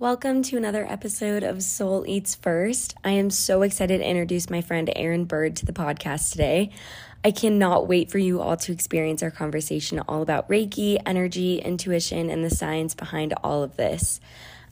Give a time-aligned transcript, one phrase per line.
[0.00, 2.94] Welcome to another episode of Soul Eats First.
[3.02, 6.70] I am so excited to introduce my friend Erin Bird to the podcast today.
[7.24, 12.30] I cannot wait for you all to experience our conversation all about Reiki, energy, intuition,
[12.30, 14.20] and the science behind all of this.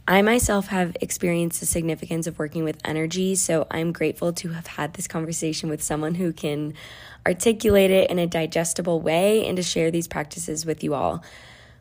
[0.06, 4.68] I myself have experienced the significance of working with energy, so I'm grateful to have
[4.68, 6.74] had this conversation with someone who can
[7.26, 11.24] articulate it in a digestible way and to share these practices with you all.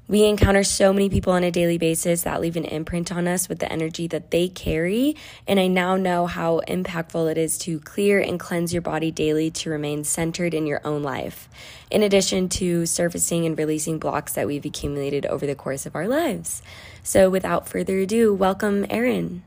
[0.07, 3.49] We encounter so many people on a daily basis that leave an imprint on us
[3.49, 5.15] with the energy that they carry.
[5.47, 9.49] And I now know how impactful it is to clear and cleanse your body daily
[9.51, 11.49] to remain centered in your own life,
[11.89, 16.07] in addition to surfacing and releasing blocks that we've accumulated over the course of our
[16.07, 16.61] lives.
[17.01, 19.41] So without further ado, welcome Erin.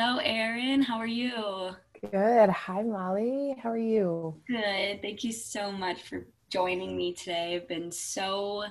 [0.00, 0.80] Hello, Erin.
[0.80, 1.74] How are you?
[2.12, 2.50] Good.
[2.50, 3.56] Hi, Molly.
[3.60, 4.40] How are you?
[4.46, 5.02] Good.
[5.02, 7.56] Thank you so much for joining me today.
[7.56, 8.62] I've been so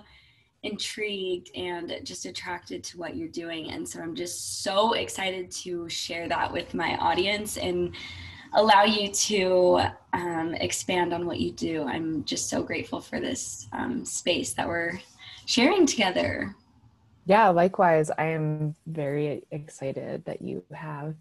[0.64, 3.72] intrigued and just attracted to what you're doing.
[3.72, 7.94] And so I'm just so excited to share that with my audience and
[8.54, 9.82] allow you to
[10.14, 11.84] um, expand on what you do.
[11.84, 14.98] I'm just so grateful for this um, space that we're
[15.46, 16.56] sharing together.
[17.28, 18.10] Yeah, likewise.
[18.18, 21.14] I am very excited that you have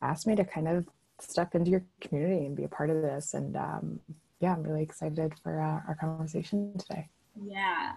[0.00, 0.86] asked me to kind of
[1.18, 3.34] step into your community and be a part of this.
[3.34, 4.00] And um,
[4.38, 7.08] yeah, I'm really excited for uh, our conversation today.
[7.44, 7.92] Yeah.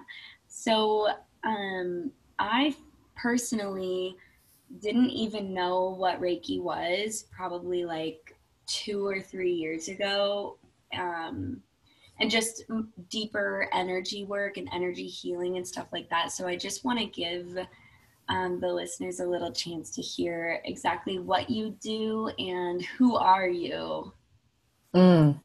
[0.47, 1.09] So
[1.43, 2.75] um, I
[3.15, 4.15] personally
[4.81, 10.57] didn't even know what Reiki was probably like two or three years ago.
[10.97, 11.61] Um,
[12.19, 12.63] and just
[13.09, 16.31] deeper energy work and energy healing and stuff like that.
[16.31, 17.57] So I just want to give
[18.29, 23.47] um, the listeners a little chance to hear exactly what you do and who are
[23.47, 24.13] you.
[24.95, 25.39] Mm.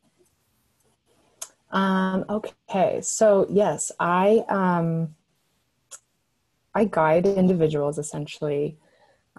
[1.73, 5.15] Um, okay, so yes, I um,
[6.75, 8.77] I guide individuals essentially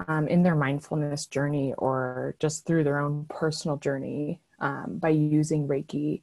[0.08, 5.68] um, in their mindfulness journey or just through their own personal journey um, by using
[5.68, 6.22] Reiki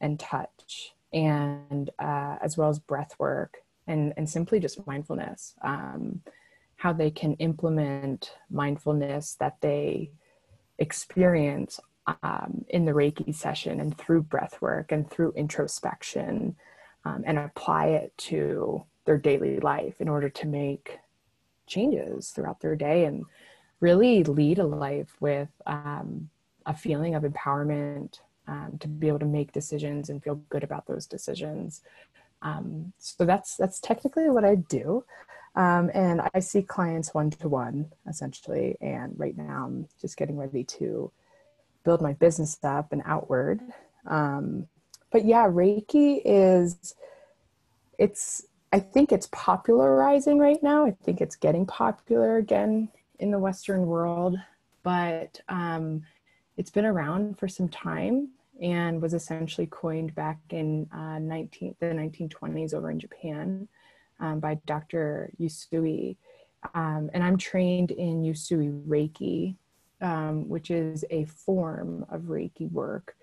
[0.00, 5.54] and touch, and uh, as well as breath work and and simply just mindfulness.
[5.62, 6.22] Um,
[6.76, 10.10] how they can implement mindfulness that they
[10.78, 11.80] experience
[12.22, 16.56] um, in the Reiki session and through breath work and through introspection
[17.04, 20.98] um, and apply it to their daily life in order to make
[21.66, 23.24] changes throughout their day and
[23.80, 26.30] really lead a life with um,
[26.66, 30.86] a feeling of empowerment um, to be able to make decisions and feel good about
[30.86, 31.82] those decisions.
[32.42, 35.04] Um, so that's that's technically what I do.
[35.54, 38.76] Um, and I see clients one to one essentially.
[38.80, 41.10] And right now I'm just getting ready to
[41.84, 43.60] build my business up and outward.
[44.06, 44.68] Um,
[45.10, 46.94] but yeah, Reiki is,
[47.98, 50.86] it's, I think it's popularizing right now.
[50.86, 52.88] I think it's getting popular again
[53.18, 54.36] in the Western world,
[54.82, 56.02] but um,
[56.56, 58.28] it's been around for some time
[58.60, 63.68] and was essentially coined back in uh, 19, the 1920s over in Japan
[64.20, 65.30] um, by Dr.
[65.40, 66.16] Usui.
[66.74, 69.56] Um, and I'm trained in Usui Reiki,
[70.00, 73.14] um, which is a form of Reiki work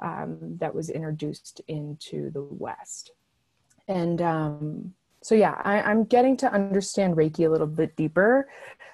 [0.00, 3.12] um, that was introduced into the West.
[3.86, 8.48] And um, so, yeah, I, am getting to understand Reiki a little bit deeper,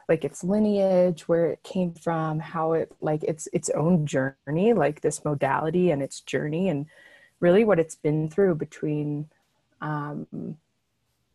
[0.08, 5.00] like its lineage, where it came from, how it, like its its own journey, like
[5.00, 6.86] this modality and its journey, and
[7.40, 9.28] really what it's been through between
[9.80, 10.26] um,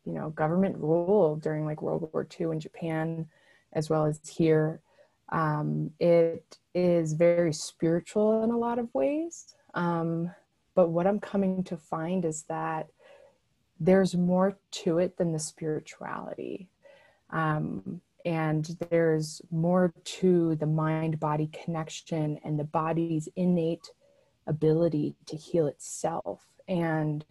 [0.06, 3.28] you know government rule during like world war ii in japan
[3.74, 4.82] as well as here.
[5.30, 10.32] Um, it is very spiritual in a lot of ways um,
[10.76, 12.90] but what i'm coming to find is that
[13.82, 16.70] there's more to it than the spirituality
[17.32, 23.90] um, and there's more to the mind body connection and the body's innate
[24.48, 27.26] ability to heal itself and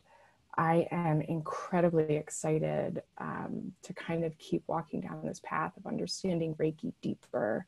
[0.56, 6.54] I am incredibly excited um, to kind of keep walking down this path of understanding
[6.56, 7.66] Reiki deeper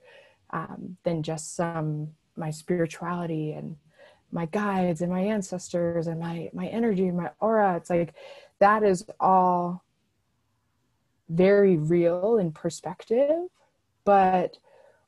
[0.50, 3.76] um, than just some my spirituality and
[4.31, 7.76] my guides and my ancestors and my my energy and my aura.
[7.76, 8.14] It's like
[8.62, 9.85] that is all
[11.29, 13.49] very real in perspective,
[14.05, 14.59] but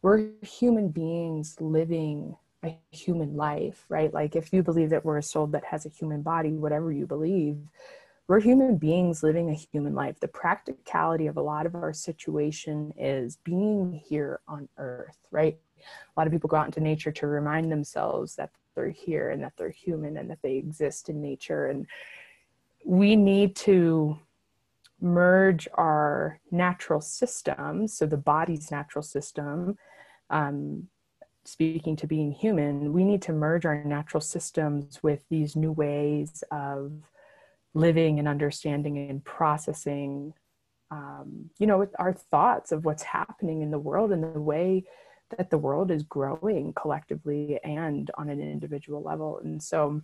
[0.03, 4.12] we're human beings living a human life, right?
[4.12, 7.06] Like if you believe that we're a soul that has a human body, whatever you
[7.06, 7.56] believe,
[8.27, 10.19] we're human beings living a human life.
[10.19, 15.56] The practicality of a lot of our situation is being here on earth, right?
[15.79, 19.45] A lot of people go out into nature to remind themselves that they're here and
[19.45, 21.67] that they're human and that they exist in nature.
[21.67, 21.87] And
[22.85, 24.19] we need to
[25.01, 29.77] merge our natural system, so the body's natural system,
[30.31, 30.89] um,
[31.45, 36.43] speaking to being human, we need to merge our natural systems with these new ways
[36.51, 36.93] of
[37.75, 40.33] living and understanding and processing,
[40.91, 44.85] um, you know, with our thoughts of what's happening in the world and the way
[45.37, 49.41] that the world is growing collectively and on an individual level.
[49.43, 50.01] And so,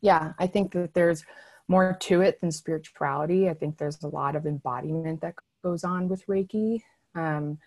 [0.00, 1.24] yeah, I think that there's
[1.68, 3.48] more to it than spirituality.
[3.48, 6.82] I think there's a lot of embodiment that goes on with Reiki.
[7.14, 7.58] Um,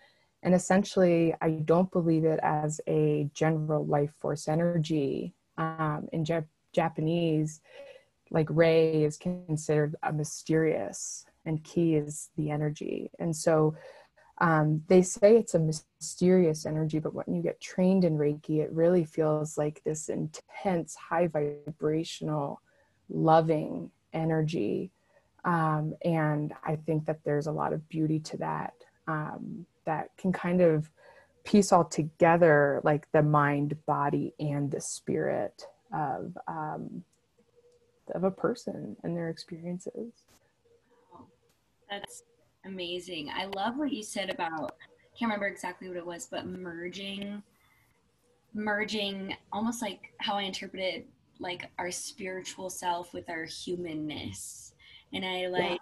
[0.42, 5.34] and essentially, I don't believe it as a general life force energy.
[5.58, 7.60] Um, in Jap- Japanese,
[8.30, 13.10] like Rei is considered a mysterious, and Ki is the energy.
[13.18, 13.74] And so
[14.38, 18.70] um, they say it's a mysterious energy, but when you get trained in Reiki, it
[18.72, 22.60] really feels like this intense, high vibrational,
[23.08, 24.90] loving energy.
[25.44, 28.74] Um, and I think that there's a lot of beauty to that.
[29.06, 30.90] Um, that can kind of
[31.46, 35.62] piece all together like the mind body and the spirit
[35.94, 37.02] of um,
[38.14, 40.12] of a person and their experiences
[41.88, 42.24] that's
[42.64, 46.46] amazing i love what you said about I can't remember exactly what it was but
[46.46, 47.42] merging
[48.52, 51.04] merging almost like how i interpreted
[51.38, 54.72] like our spiritual self with our humanness
[55.12, 55.76] and i like yeah.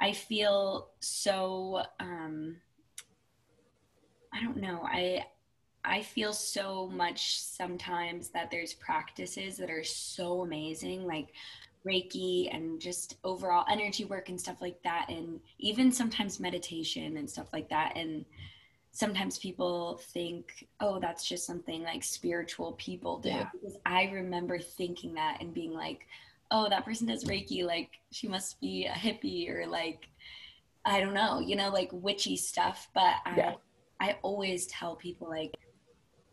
[0.00, 2.56] i feel so um
[4.32, 4.80] I don't know.
[4.84, 5.26] I
[5.84, 11.28] I feel so much sometimes that there's practices that are so amazing, like
[11.86, 17.28] Reiki and just overall energy work and stuff like that, and even sometimes meditation and
[17.28, 17.96] stuff like that.
[17.96, 18.24] And
[18.92, 23.28] sometimes people think, oh, that's just something like spiritual people do.
[23.28, 23.48] Yeah.
[23.52, 26.06] Because I remember thinking that and being like,
[26.50, 30.08] oh, that person does Reiki, like she must be a hippie or like,
[30.84, 32.88] I don't know, you know, like witchy stuff.
[32.94, 33.50] But yeah.
[33.50, 33.56] I
[34.00, 35.54] I always tell people like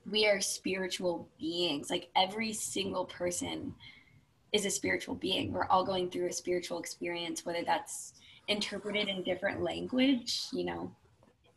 [0.10, 1.90] we are spiritual beings.
[1.90, 3.76] Like every single person
[4.54, 5.52] is a spiritual being.
[5.52, 8.14] We're all going through a spiritual experience, whether that's
[8.48, 10.96] interpreted in different language, you know,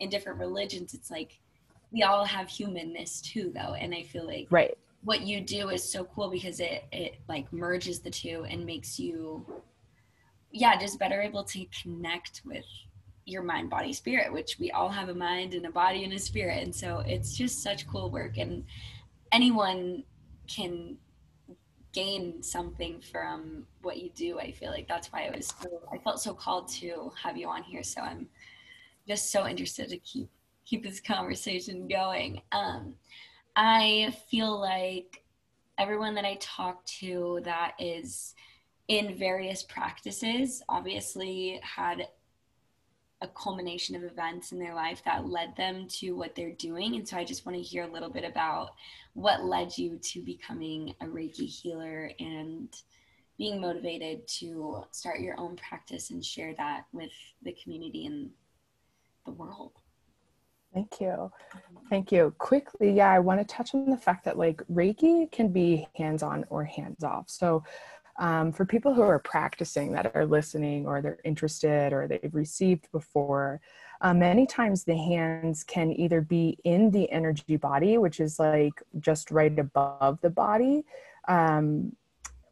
[0.01, 0.95] in different religions.
[0.95, 1.39] It's like
[1.93, 3.75] we all have humanness too, though.
[3.75, 4.77] And I feel like right.
[5.05, 8.99] what you do is so cool because it it like merges the two and makes
[8.99, 9.45] you,
[10.51, 12.65] yeah, just better able to connect with
[13.27, 16.19] your mind body spirit which we all have a mind and a body and a
[16.19, 18.65] spirit and so it's just such cool work and
[19.31, 20.03] anyone
[20.49, 20.97] can
[21.93, 25.99] gain something from what you do i feel like that's why i was so, i
[25.99, 28.27] felt so called to have you on here so i'm
[29.11, 30.29] just so interested to keep
[30.65, 32.95] keep this conversation going um
[33.57, 35.25] i feel like
[35.79, 38.37] everyone that i talk to that is
[38.87, 42.07] in various practices obviously had
[43.21, 46.95] a culmination of events in their life that led them to what they're doing.
[46.95, 48.71] And so I just want to hear a little bit about
[49.13, 52.69] what led you to becoming a Reiki healer and
[53.37, 57.13] being motivated to start your own practice and share that with
[57.43, 58.31] the community and
[59.25, 59.73] the world.
[60.73, 61.31] Thank you.
[61.89, 62.33] Thank you.
[62.39, 66.23] Quickly, yeah, I want to touch on the fact that like Reiki can be hands
[66.23, 67.29] on or hands off.
[67.29, 67.65] So
[68.21, 72.87] um, for people who are practicing that are listening or they're interested or they've received
[72.93, 73.61] before
[74.03, 78.83] uh, many times the hands can either be in the energy body which is like
[79.01, 80.85] just right above the body
[81.29, 81.95] um,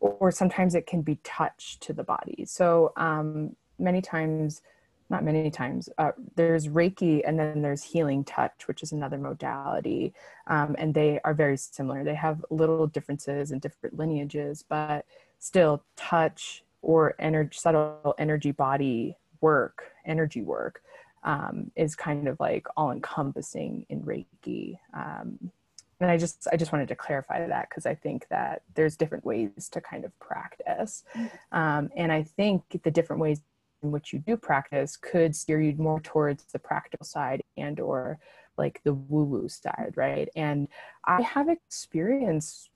[0.01, 4.63] or sometimes it can be touched to the body so um, many times
[5.11, 5.89] not many times.
[5.99, 10.13] Uh, there's reiki and then there's healing touch which is another modality.
[10.47, 12.05] Um, and they are very similar.
[12.05, 15.05] They have little differences and different lineages but
[15.39, 20.83] still touch or energy subtle energy body work energy work
[21.25, 24.79] um, is kind of like all encompassing in reiki.
[24.95, 25.51] Um,
[26.01, 29.25] and i just i just wanted to clarify that because i think that there's different
[29.25, 31.03] ways to kind of practice.
[31.53, 33.41] Um, and i think the different ways
[33.83, 38.19] in which you do practice could steer you more towards the practical side and or
[38.57, 40.69] like the woo woo side right and
[41.05, 42.71] i have experience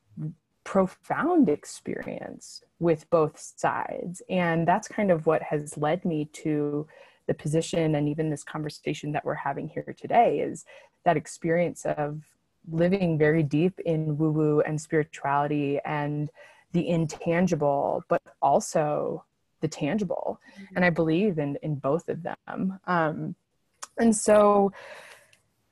[0.65, 4.23] profound experience with both sides.
[4.29, 6.87] And that's kind of what has led me to
[7.27, 10.65] the position and even this conversation that we're having here today is
[11.05, 12.23] that experience of
[12.71, 16.31] living very deep in woo woo and spirituality and
[16.73, 19.25] the intangible, but also
[19.63, 20.77] the tangible mm-hmm.
[20.77, 23.35] and i believe in in both of them um
[23.99, 24.71] and so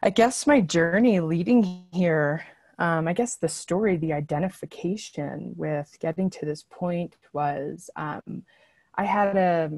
[0.03, 2.43] i guess my journey leading here
[2.81, 8.43] um, I guess the story, the identification with getting to this point was um,
[8.95, 9.71] I had a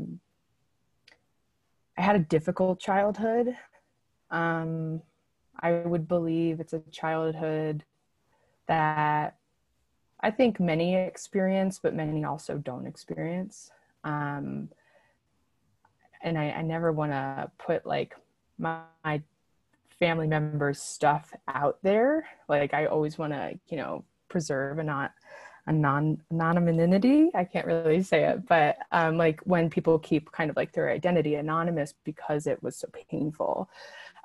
[1.99, 3.57] I had a difficult childhood.
[4.31, 5.03] Um,
[5.61, 7.85] I would believe it's a childhood
[8.69, 9.37] that
[10.21, 13.73] I think many experience, but many also don't experience.
[14.05, 14.69] Um,
[16.23, 18.15] and I, I never want to put like
[18.59, 19.23] my, my
[19.99, 22.27] family members stuff out there.
[22.49, 25.13] Like i always want to you know preserve a not
[25.67, 27.31] a non anonymity.
[27.35, 30.91] I can't really say it but um, like when people keep kind of like their
[30.91, 33.69] identity anonymous because it was so painful.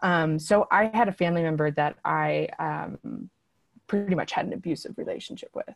[0.04, 3.32] Um, so i had a family member that i um,
[3.88, 5.76] pretty much had an abusive relationship with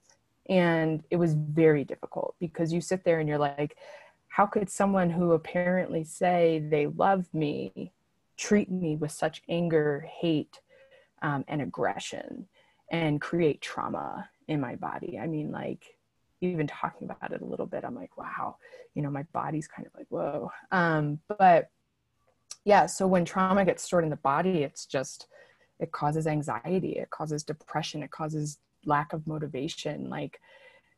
[0.52, 3.78] and it was very difficult because you sit there and you're like
[4.28, 7.92] how could someone who apparently say they love me
[8.42, 10.62] treat me with such anger, hate,
[11.22, 12.48] um, and aggression
[12.92, 15.20] and create trauma in my body.
[15.20, 15.96] I mean, like,
[16.42, 18.58] even talking about it a little bit, I'm like, wow,
[18.96, 20.52] you know, my body's kind of like, whoa.
[20.72, 21.70] Um, but
[22.66, 25.28] yeah, so when trauma gets stored in the body, it's just,
[25.80, 30.10] it causes anxiety, it causes depression, it causes lack of motivation.
[30.10, 30.40] Like,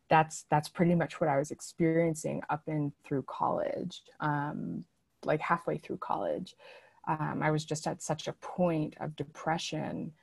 [0.10, 4.86] that's that's pretty much what I was experiencing up and through college, um,
[5.26, 6.56] like halfway through college
[7.08, 10.14] um, I was just at such a point of depression.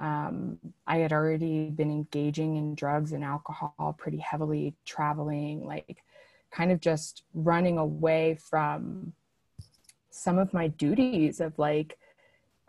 [0.00, 6.02] Um, I had already been engaging in drugs and alcohol pretty heavily, traveling, like
[6.50, 9.12] kind of just running away from
[10.10, 11.98] some of my duties of like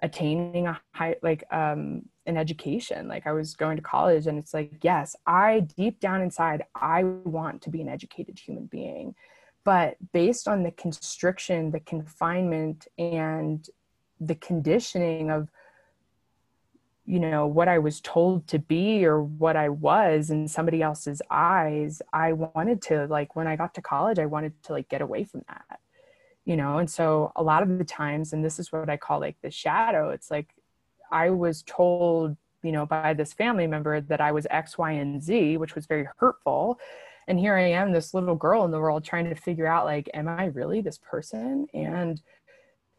[0.02, 3.08] attaining a high, like um, an education.
[3.08, 7.04] Like I was going to college, and it's like, yes, I deep down inside, I
[7.04, 9.16] want to be an educated human being
[9.64, 13.70] but based on the constriction the confinement and
[14.20, 15.50] the conditioning of
[17.06, 21.22] you know what i was told to be or what i was in somebody else's
[21.30, 25.02] eyes i wanted to like when i got to college i wanted to like get
[25.02, 25.80] away from that
[26.50, 29.20] you know and so a lot of the times and this is what i call
[29.20, 30.50] like the shadow it's like
[31.12, 35.22] i was told you know by this family member that i was x y and
[35.22, 36.80] z which was very hurtful
[37.28, 40.10] and here i am this little girl in the world trying to figure out like
[40.16, 41.68] am i really this person?
[41.74, 42.20] And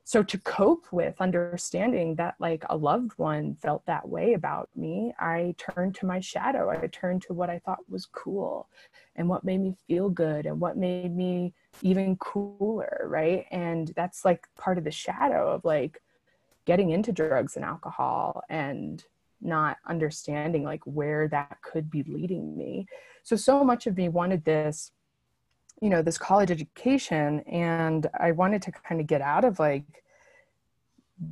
[0.04, 5.12] so to cope with understanding that like a loved one felt that way about me
[5.18, 6.70] i turned to my shadow.
[6.70, 8.68] I turned to what i thought was cool
[9.16, 11.52] and what made me feel good and what made me
[11.82, 13.46] even cooler right?
[13.50, 16.00] And that's like part of the shadow of like
[16.64, 19.04] getting into drugs and alcohol and
[19.40, 22.86] not understanding like where that could be leading me.
[23.22, 24.92] So so much of me wanted this
[25.80, 30.04] you know this college education and i wanted to kind of get out of like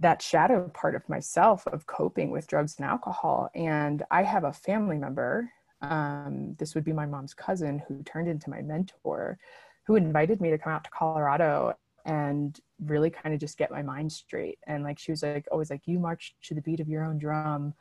[0.00, 4.52] that shadow part of myself of coping with drugs and alcohol and i have a
[4.52, 5.50] family member
[5.80, 9.38] um, this would be my mom's cousin who turned into my mentor
[9.84, 11.74] who invited me to come out to colorado
[12.04, 15.70] and really kind of just get my mind straight and like she was like always
[15.70, 17.72] like you march to the beat of your own drum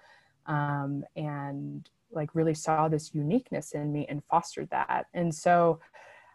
[0.47, 5.07] um, and like really saw this uniqueness in me and fostered that.
[5.13, 5.79] And so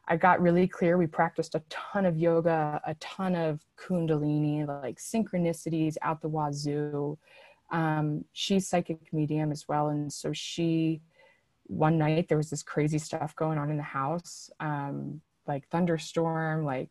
[0.08, 0.98] I got really clear.
[0.98, 7.18] We practiced a ton of yoga, a ton of kundalini, like synchronicities out the wazoo.
[7.70, 9.88] Um, she's psychic medium as well.
[9.88, 11.00] And so she,
[11.64, 16.64] one night, there was this crazy stuff going on in the house, um, like thunderstorm,
[16.64, 16.90] like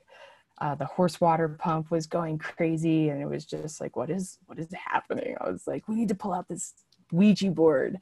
[0.60, 3.10] uh, the horse water pump was going crazy.
[3.10, 5.36] And it was just like, what is, what is happening?
[5.41, 6.74] I was like, we need to pull out this
[7.12, 7.98] Ouija board.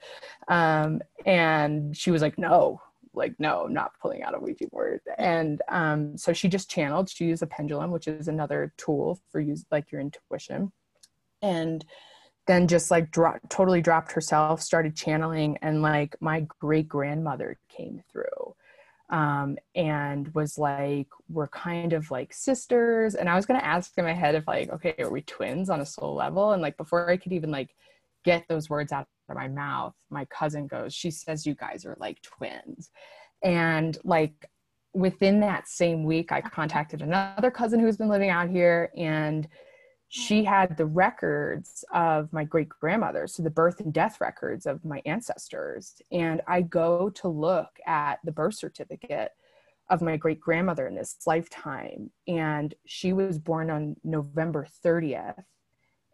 [0.48, 2.82] Um, and she was like, no,
[3.14, 5.02] like, no, not pulling out a Ouija board.
[5.18, 7.10] And um, so she just channeled.
[7.10, 10.72] She used a pendulum, which is another tool for use like your intuition.
[11.42, 11.86] And
[12.48, 18.02] then just like dro- totally dropped herself, started channeling, and like my great grandmother came
[18.12, 18.56] through
[19.10, 23.16] um, and was like, we're kind of like sisters.
[23.16, 25.82] And I was gonna ask in my head if like, okay, are we twins on
[25.82, 26.52] a soul level?
[26.52, 27.76] And like before I could even like
[28.24, 32.22] get those words out my mouth, my cousin goes, She says you guys are like
[32.22, 32.90] twins.
[33.44, 34.50] And like
[34.94, 39.48] within that same week, I contacted another cousin who's been living out here, and
[40.10, 40.48] she hmm.
[40.48, 45.02] had the records of my great grandmother, so the birth and death records of my
[45.06, 46.02] ancestors.
[46.12, 49.32] And I go to look at the birth certificate
[49.90, 55.44] of my great grandmother in this lifetime, and she was born on November 30th,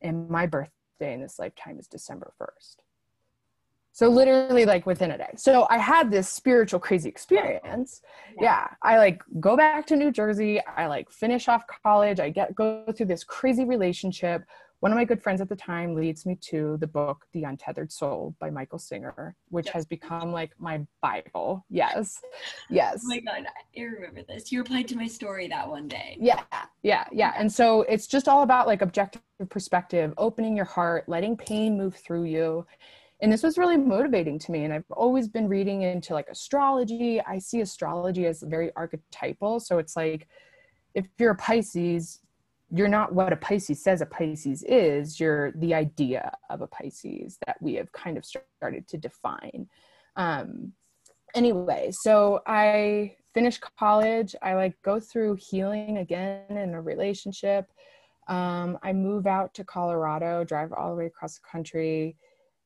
[0.02, 2.76] and my birthday in this lifetime is December 1st.
[3.96, 5.32] So literally like within a day.
[5.38, 8.02] So I had this spiritual crazy experience.
[8.38, 8.44] Yeah.
[8.44, 8.68] yeah.
[8.82, 10.60] I like go back to New Jersey.
[10.66, 12.20] I like finish off college.
[12.20, 14.44] I get go through this crazy relationship.
[14.82, 17.90] One of my good friends at the time leads me to the book The Untethered
[17.90, 21.24] Soul by Michael Singer, which has become like my Bible.
[21.34, 22.20] Oh yes.
[22.70, 23.02] Yes.
[23.06, 23.46] Oh my God.
[23.78, 24.52] I remember this.
[24.52, 26.18] You replied to my story that one day.
[26.20, 26.44] Yeah.
[26.84, 27.06] Yeah.
[27.14, 27.34] Yeah.
[27.38, 31.96] And so it's just all about like objective perspective, opening your heart, letting pain move
[31.96, 32.66] through you
[33.22, 37.22] and this was really motivating to me and i've always been reading into like astrology.
[37.22, 40.28] I see astrology as very archetypal so it's like
[40.94, 42.20] if you're a pisces
[42.72, 47.38] you're not what a pisces says a pisces is you're the idea of a pisces
[47.46, 49.68] that we have kind of started to define.
[50.16, 50.74] Um
[51.36, 54.34] anyway so i finish college.
[54.42, 57.70] I like go through healing again in a relationship.
[58.28, 62.16] Um, i move out to colorado drive all the way across the country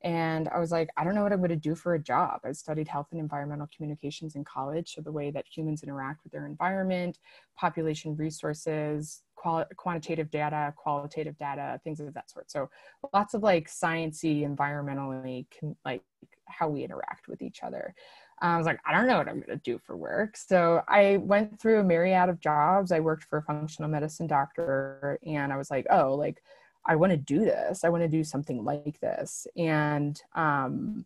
[0.01, 2.41] and I was like, I don't know what I'm going to do for a job.
[2.43, 6.31] I studied health and environmental communications in college, so the way that humans interact with
[6.31, 7.19] their environment,
[7.57, 12.49] population resources, quali- quantitative data, qualitative data, things of that sort.
[12.49, 12.69] So
[13.13, 15.45] lots of like sciency, environmentally,
[15.83, 16.03] like
[16.45, 17.93] how we interact with each other.
[18.41, 20.37] I was like, I don't know what I'm going to do for work.
[20.37, 22.91] So I went through a myriad of jobs.
[22.91, 26.41] I worked for a functional medicine doctor, and I was like, oh, like
[26.89, 27.83] I want to do this.
[27.83, 29.45] I want to do something like this.
[29.55, 31.05] And um,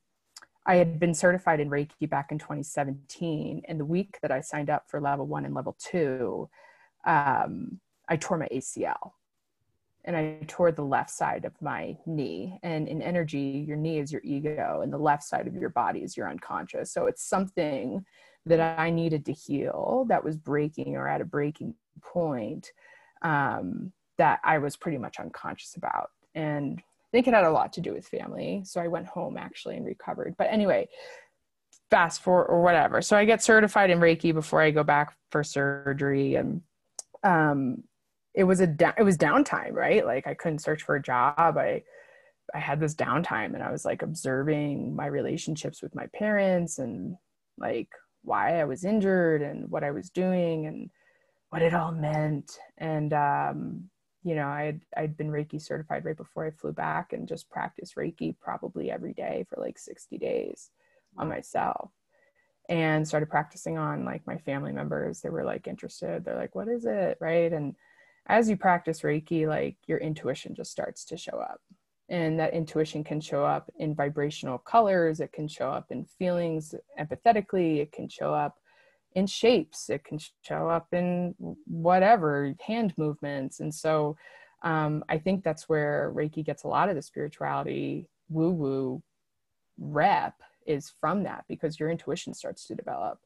[0.66, 3.64] I had been certified in Reiki back in 2017.
[3.68, 6.50] And the week that I signed up for level one and level two,
[7.06, 9.12] um, I tore my ACL
[10.06, 12.60] and I tore the left side of my knee.
[12.64, 16.00] And in energy, your knee is your ego, and the left side of your body
[16.00, 16.94] is your unconscious.
[16.94, 18.06] So it's something
[18.46, 22.72] that I needed to heal that was breaking or at a breaking point.
[23.22, 26.10] Um, that I was pretty much unconscious about.
[26.36, 28.64] And I think it had a lot to do with family.
[28.66, 30.36] So I went home actually and recovered.
[30.38, 30.88] But anyway,
[31.92, 33.02] fast forward or whatever.
[33.02, 36.36] So I get certified in Reiki before I go back for surgery.
[36.36, 36.62] And
[37.24, 37.84] um,
[38.34, 40.06] it was a da- it was downtime, right?
[40.06, 41.58] Like I couldn't search for a job.
[41.58, 41.84] I
[42.54, 47.16] I had this downtime and I was like observing my relationships with my parents and
[47.58, 47.90] like
[48.24, 50.90] why I was injured and what I was doing and
[51.50, 52.58] what it all meant.
[52.78, 53.90] And um,
[54.24, 57.50] you know, I had I'd been Reiki certified right before I flew back and just
[57.50, 60.70] practiced Reiki probably every day for like 60 days
[61.18, 61.92] on myself
[62.70, 65.22] and started practicing on like my family members.
[65.22, 66.24] They were like interested.
[66.24, 67.18] They're like, what is it?
[67.20, 67.52] Right.
[67.52, 67.76] And
[68.28, 71.60] as you practice Reiki, like your intuition just starts to show up.
[72.10, 76.76] And that intuition can show up in vibrational colors, it can show up in feelings
[77.00, 78.60] empathetically, it can show up
[79.16, 79.90] in shapes.
[79.90, 83.60] It can show up in whatever hand movements.
[83.60, 84.18] And so
[84.64, 89.04] um, i think that's where reiki gets a lot of the spirituality woo woo
[89.78, 93.20] rep is from that because your intuition starts to develop.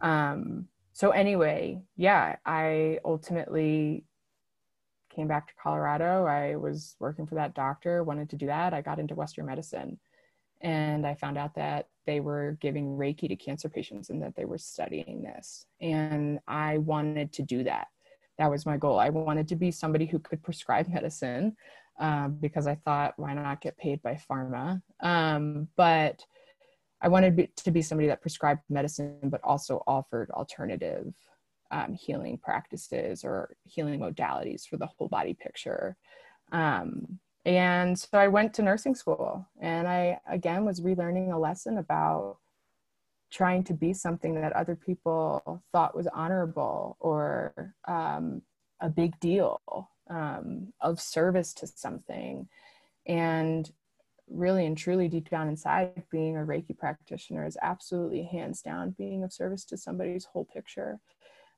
[0.00, 4.04] Um, so anyway yeah i ultimately
[5.14, 6.24] came back to colorado.
[6.26, 8.74] I was working for that doctor wanted to do that.
[8.74, 9.98] I got into western medicine
[10.60, 14.44] and I found out that they were giving Reiki to cancer patients and that they
[14.44, 15.66] were studying this.
[15.80, 17.88] And I wanted to do that.
[18.38, 18.98] That was my goal.
[18.98, 21.56] I wanted to be somebody who could prescribe medicine
[22.00, 24.82] um, because I thought, why not get paid by pharma?
[25.00, 26.24] Um, but
[27.00, 31.14] I wanted to be somebody that prescribed medicine, but also offered alternative
[31.70, 35.96] um, healing practices or healing modalities for the whole body picture.
[36.52, 41.78] Um, and so I went to nursing school and I again was relearning a lesson
[41.78, 42.38] about
[43.30, 48.42] trying to be something that other people thought was honorable or um,
[48.80, 49.60] a big deal
[50.08, 52.48] um, of service to something.
[53.06, 53.70] And
[54.28, 59.24] really and truly, deep down inside, being a Reiki practitioner is absolutely hands down being
[59.24, 61.00] of service to somebody's whole picture.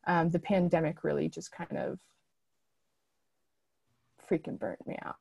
[0.06, 1.98] Um, the pandemic really just kind of
[4.28, 5.16] freaking burnt me out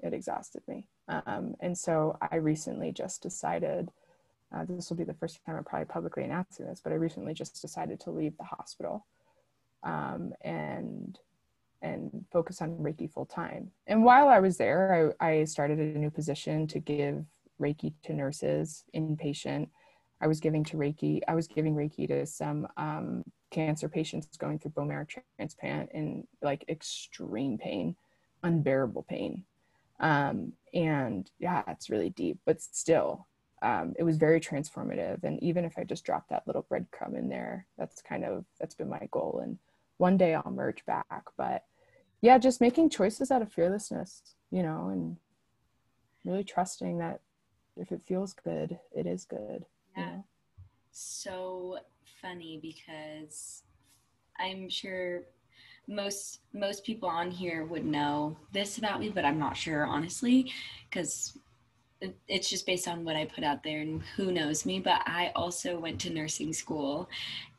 [0.00, 0.88] it exhausted me.
[1.08, 3.90] Um, and so I recently just decided,
[4.54, 7.34] uh, this will be the first time I'm probably publicly announcing this, but I recently
[7.34, 9.06] just decided to leave the hospital
[9.82, 11.18] um, and
[11.82, 13.70] and focus on Reiki full time.
[13.86, 17.24] And while I was there, I, I started a new position to give
[17.60, 19.68] Reiki to nurses, inpatient.
[20.20, 21.20] I was giving to Reiki.
[21.28, 25.06] I was giving Reiki to some um, cancer patients going through bone marrow
[25.38, 27.94] transplant in like extreme pain,
[28.42, 29.44] unbearable pain.
[30.00, 33.26] Um, and yeah, it's really deep, but still,
[33.62, 35.24] um, it was very transformative.
[35.24, 38.74] And even if I just dropped that little breadcrumb in there, that's kind of that's
[38.74, 39.40] been my goal.
[39.42, 39.58] And
[39.96, 41.24] one day I'll merge back.
[41.36, 41.64] But
[42.20, 45.16] yeah, just making choices out of fearlessness, you know, and
[46.24, 47.20] really trusting that
[47.76, 49.64] if it feels good it is good
[49.96, 50.24] yeah you know?
[50.90, 51.78] so
[52.20, 53.62] funny because
[54.38, 55.22] i'm sure
[55.88, 60.52] most most people on here would know this about me but i'm not sure honestly
[60.88, 61.38] because
[62.28, 64.80] it's just based on what I put out there and who knows me.
[64.80, 67.08] But I also went to nursing school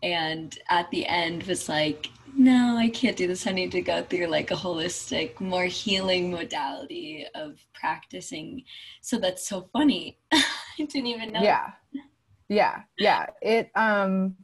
[0.03, 3.47] and at the end was like, no, I can't do this.
[3.47, 8.63] I need to go through like a holistic, more healing modality of practicing.
[9.01, 10.19] So that's so funny.
[10.31, 10.43] I
[10.77, 11.41] didn't even know.
[11.41, 11.71] Yeah.
[12.47, 12.81] Yeah.
[12.99, 13.25] Yeah.
[13.41, 14.35] It, um,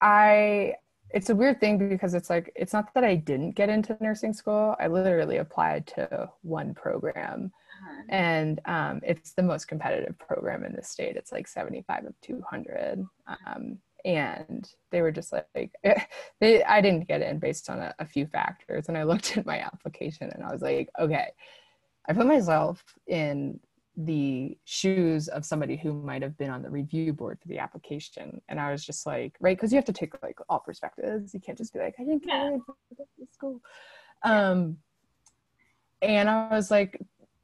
[0.00, 0.74] I,
[1.12, 4.32] it's a weird thing because it's like, it's not that I didn't get into nursing
[4.32, 4.74] school.
[4.80, 8.02] I literally applied to one program uh-huh.
[8.08, 11.16] and um, it's the most competitive program in the state.
[11.16, 13.06] It's like 75 of 200.
[13.46, 15.72] Um, and they were just like,
[16.40, 18.88] they, I didn't get in based on a, a few factors.
[18.88, 21.28] And I looked at my application and I was like, okay,
[22.08, 23.60] I put myself in
[23.96, 28.40] the shoes of somebody who might have been on the review board for the application.
[28.48, 31.34] And i was just like right because you have to take like all perspectives.
[31.34, 32.56] You can't just be like i didn't get yeah.
[33.32, 33.60] school.
[34.22, 34.78] Um
[36.00, 37.00] and i was like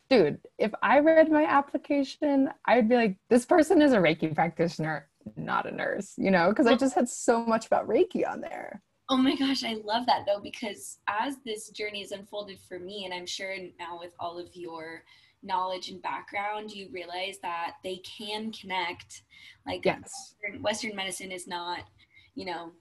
[0.09, 5.09] dude, if I read my application, I'd be like, this person is a Reiki practitioner,
[5.37, 8.83] not a nurse, you know, because I just had so much about Reiki on there.
[9.11, 13.05] Oh my gosh, I love that though, because as this journey has unfolded for me,
[13.05, 15.03] and I'm sure now with all of your
[15.43, 19.23] knowledge and background, you realize that they can connect.
[19.67, 20.35] Like, yes.
[20.43, 21.81] Western, Western medicine is not,
[22.35, 22.73] you know,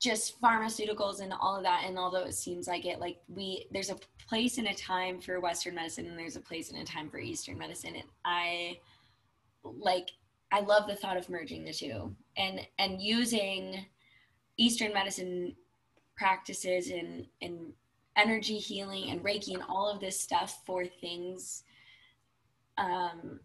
[0.00, 3.90] just pharmaceuticals and all of that and although it seems like it like we there's
[3.90, 7.10] a place and a time for western medicine and there's a place and a time
[7.10, 8.78] for eastern medicine and i
[9.62, 10.08] like
[10.52, 13.84] i love the thought of merging the two and and using
[14.56, 15.54] eastern medicine
[16.16, 17.72] practices and and
[18.16, 21.62] energy healing and reiki and all of this stuff for things
[22.80, 23.38] um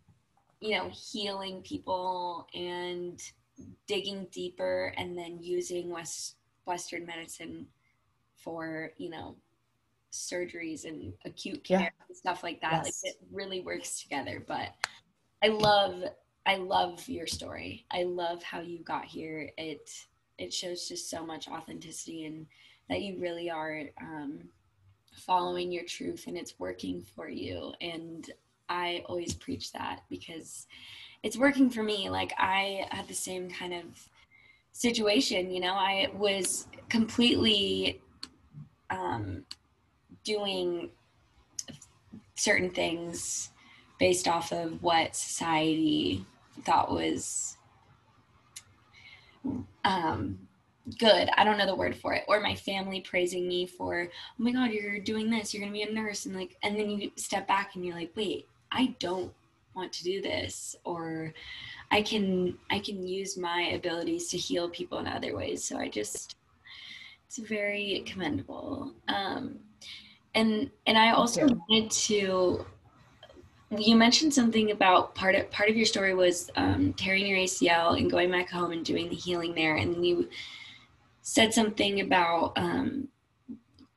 [0.60, 3.22] you know healing people and
[3.88, 7.68] digging deeper and then using west Western medicine
[8.36, 9.36] for, you know,
[10.12, 11.90] surgeries and acute care yeah.
[12.08, 12.84] and stuff like that.
[12.86, 13.02] Yes.
[13.04, 14.44] Like it really works together.
[14.46, 14.70] But
[15.44, 16.04] I love
[16.46, 17.86] I love your story.
[17.92, 19.52] I love how you got here.
[19.58, 19.90] It
[20.38, 22.46] it shows just so much authenticity and
[22.90, 24.42] that you really are um,
[25.12, 27.74] following your truth and it's working for you.
[27.82, 28.30] And
[28.70, 30.68] I always preach that because
[31.24, 32.10] it's working for me.
[32.10, 33.84] Like I had the same kind of
[34.78, 38.02] situation you know i was completely
[38.90, 39.46] um,
[40.26, 40.90] doing
[42.36, 43.52] certain things
[44.00, 46.26] based off of what society
[46.64, 47.58] thought was
[49.86, 50.40] um,
[51.00, 51.30] good.
[51.38, 52.24] I don't know the word for it.
[52.28, 55.54] Or my family praising me for, oh my God, you're doing this.
[55.54, 56.26] You're going to be a nurse.
[56.26, 59.34] And like, and then you step back and you're like, wait, I don't
[59.76, 60.76] want to do this.
[60.84, 61.34] Or
[61.92, 65.64] I can I can use my abilities to heal people in other ways.
[65.64, 66.36] So I just
[67.28, 68.94] it's very commendable.
[69.08, 69.60] Um,
[70.34, 72.66] and and I also wanted to.
[73.76, 77.98] You mentioned something about part of part of your story was um, tearing your ACL
[77.98, 80.30] and going back home and doing the healing there, and you
[81.22, 83.10] said something about um,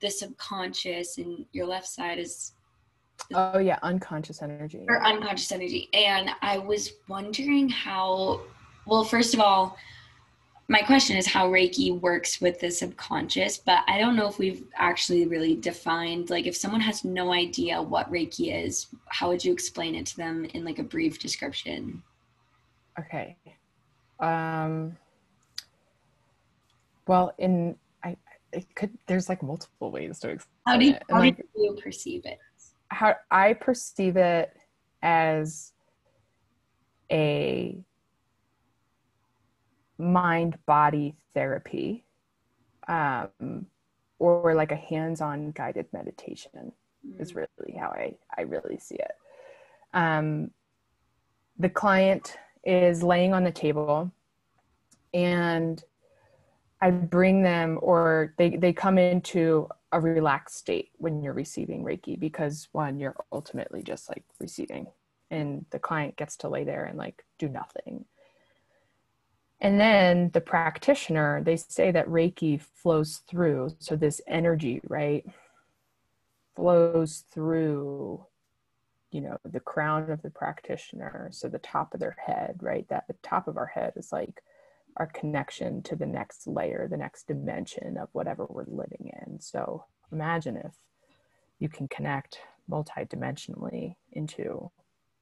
[0.01, 2.53] the subconscious and your left side is
[3.33, 4.85] Oh yeah, unconscious energy.
[4.87, 5.89] Or unconscious energy.
[5.93, 8.41] And I was wondering how
[8.85, 9.77] well, first of all,
[10.67, 14.65] my question is how Reiki works with the subconscious, but I don't know if we've
[14.75, 19.51] actually really defined like if someone has no idea what Reiki is, how would you
[19.51, 22.03] explain it to them in like a brief description?
[22.99, 23.35] Okay.
[24.19, 24.95] Um
[27.07, 28.15] well in I
[28.53, 31.03] it could there's like multiple ways to explain how do you, it.
[31.09, 32.37] How like, do you perceive it?
[32.89, 34.55] How I perceive it
[35.01, 35.73] as
[37.11, 37.77] a
[39.97, 42.05] mind body therapy
[42.87, 43.65] um,
[44.17, 46.71] or like a hands on guided meditation
[47.07, 47.21] mm.
[47.21, 49.11] is really how I, I really see it.
[49.93, 50.51] Um,
[51.57, 54.11] the client is laying on the table
[55.13, 55.83] and
[56.81, 62.19] I bring them or they, they come into a relaxed state when you're receiving Reiki
[62.19, 64.87] because one, you're ultimately just like receiving
[65.31, 68.05] and the client gets to lay there and like do nothing.
[69.61, 73.75] And then the practitioner, they say that Reiki flows through.
[73.79, 75.25] So this energy, right,
[76.55, 78.25] flows through,
[79.11, 81.29] you know, the crown of the practitioner.
[81.33, 82.87] So the top of their head, right?
[82.87, 84.41] That the top of our head is like
[84.99, 89.39] our connection to the next layer, the next dimension of whatever we're living in.
[89.39, 90.73] So imagine if
[91.59, 94.69] you can connect multidimensionally into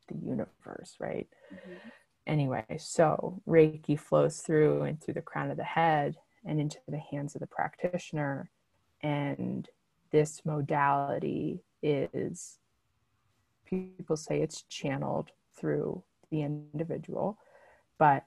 [0.08, 1.28] the universe, right?
[1.54, 1.90] Mm-hmm.
[2.26, 6.98] Anyway, so Reiki flows through and through the crown of the head and into the
[6.98, 8.50] hands of the practitioner.
[9.02, 9.70] And
[10.12, 12.58] this modality is,
[13.66, 17.38] people say it's channeled through the individual,
[17.98, 18.26] but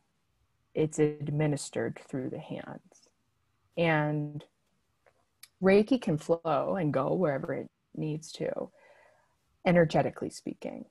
[0.75, 3.09] it's administered through the hands.
[3.77, 4.45] And
[5.63, 8.71] Reiki can flow and go wherever it needs to,
[9.67, 10.87] energetically speaking.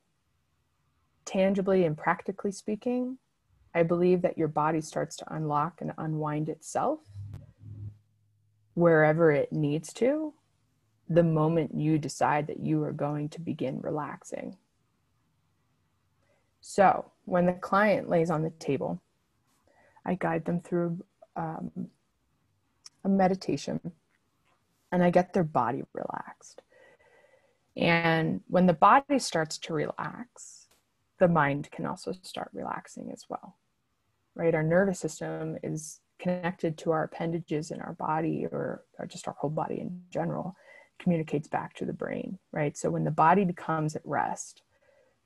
[1.25, 3.17] Tangibly and practically speaking,
[3.73, 6.99] I believe that your body starts to unlock and unwind itself
[8.73, 10.33] wherever it needs to
[11.09, 14.55] the moment you decide that you are going to begin relaxing.
[16.61, 19.01] So, when the client lays on the table,
[20.05, 21.03] I guide them through
[21.35, 21.89] um,
[23.03, 23.79] a meditation
[24.91, 26.61] and I get their body relaxed.
[27.77, 30.67] And when the body starts to relax,
[31.19, 33.57] the mind can also start relaxing as well.
[34.35, 34.55] Right?
[34.55, 39.35] Our nervous system is connected to our appendages in our body or, or just our
[39.39, 40.55] whole body in general,
[40.99, 42.77] communicates back to the brain, right?
[42.77, 44.61] So when the body becomes at rest,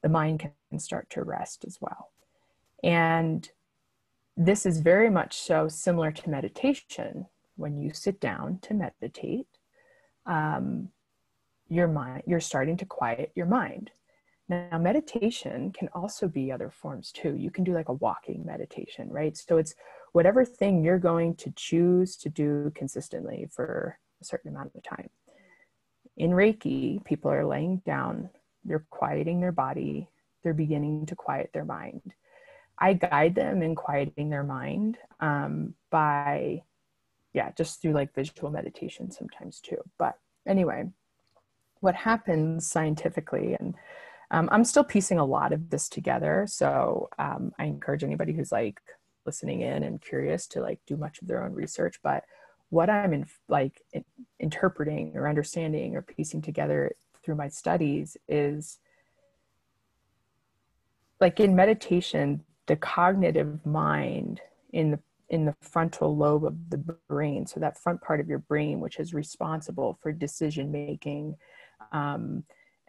[0.04, 2.12] the mind can start to rest as well.
[2.84, 3.50] And
[4.36, 7.28] this is very much so similar to meditation.
[7.56, 9.48] When you sit down to meditate,
[10.26, 10.90] um,
[11.70, 13.92] your mind, you're starting to quiet your mind.
[14.50, 17.36] Now, meditation can also be other forms too.
[17.36, 19.38] You can do like a walking meditation, right?
[19.38, 19.74] So it's
[20.12, 25.10] whatever thing you're going to choose to do consistently for a certain amount of time.
[26.18, 28.30] In Reiki, people are laying down,
[28.64, 30.08] they're quieting their body,
[30.44, 32.14] they're beginning to quiet their mind.
[32.84, 36.64] I guide them in quieting their mind um, by,
[37.32, 39.78] yeah, just through like visual meditation sometimes too.
[39.98, 40.90] But anyway,
[41.80, 43.74] what happens scientifically, and
[44.32, 46.46] um, I'm still piecing a lot of this together.
[46.46, 48.82] So um, I encourage anybody who's like
[49.26, 52.02] listening in and curious to like do much of their own research.
[52.04, 52.26] But
[52.70, 54.04] what I'm in, like in,
[54.42, 56.92] interpreting or understanding or piecing together
[57.24, 58.80] through my studies is
[61.22, 65.00] like in meditation the cognitive mind in the
[65.30, 66.78] in the frontal lobe of the
[67.10, 67.48] brain.
[67.48, 71.36] So that front part of your brain which is responsible for decision making
[71.92, 72.44] um,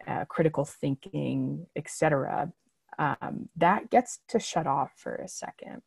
[0.07, 2.51] uh, critical thinking etc
[2.97, 5.81] um, that gets to shut off for a second.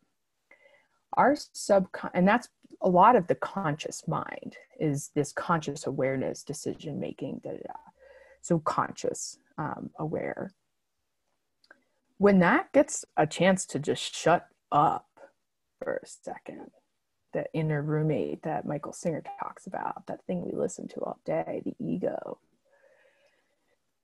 [1.14, 2.48] Our subcon and that's
[2.82, 7.50] a lot of the conscious mind is this conscious awareness decision making da.
[8.42, 10.52] so conscious um, aware
[12.18, 15.06] when that gets a chance to just shut up
[15.78, 16.70] for a second,
[17.32, 21.62] the inner roommate that Michael Singer talks about, that thing we listen to all day,
[21.64, 22.38] the ego,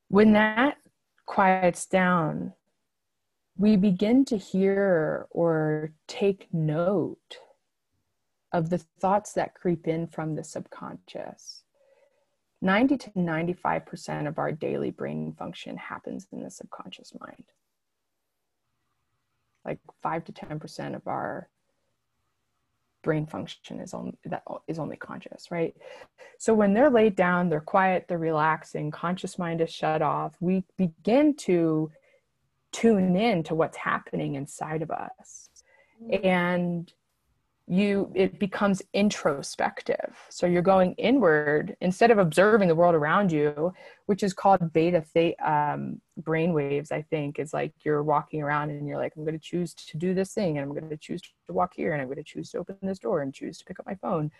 [0.08, 0.76] when that
[1.26, 2.52] quiets down,
[3.56, 7.38] we begin to hear or take note
[8.52, 11.64] of the thoughts that creep in from the subconscious.
[12.62, 17.44] 90 to 95% of our daily brain function happens in the subconscious mind
[19.64, 21.48] like 5 to 10% of our
[23.04, 25.76] brain function is on that is only conscious right
[26.38, 30.64] so when they're laid down they're quiet they're relaxing conscious mind is shut off we
[30.78, 31.92] begin to
[32.72, 35.50] tune in to what's happening inside of us
[36.02, 36.26] mm-hmm.
[36.26, 36.94] and
[37.66, 40.16] you it becomes introspective.
[40.28, 43.72] So you're going inward instead of observing the world around you
[44.06, 45.02] which is called beta
[45.44, 49.38] um, brain waves i think is like you're walking around and you're like i'm going
[49.38, 52.02] to choose to do this thing and i'm going to choose to walk here and
[52.02, 54.30] i'm going to choose to open this door and choose to pick up my phone.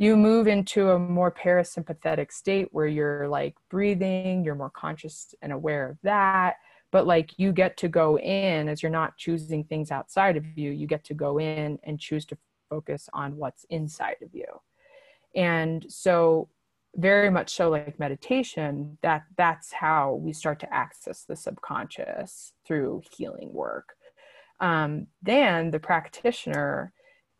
[0.00, 5.52] You move into a more parasympathetic state where you're like breathing you're more conscious and
[5.52, 6.56] aware of that
[6.92, 10.70] but like you get to go in as you're not choosing things outside of you
[10.70, 12.38] you get to go in and choose to
[12.68, 14.46] focus on what's inside of you.
[15.34, 16.48] And so
[16.96, 23.02] very much so like meditation that that's how we start to access the subconscious through
[23.16, 23.94] healing work.
[24.60, 26.92] Um, then the practitioner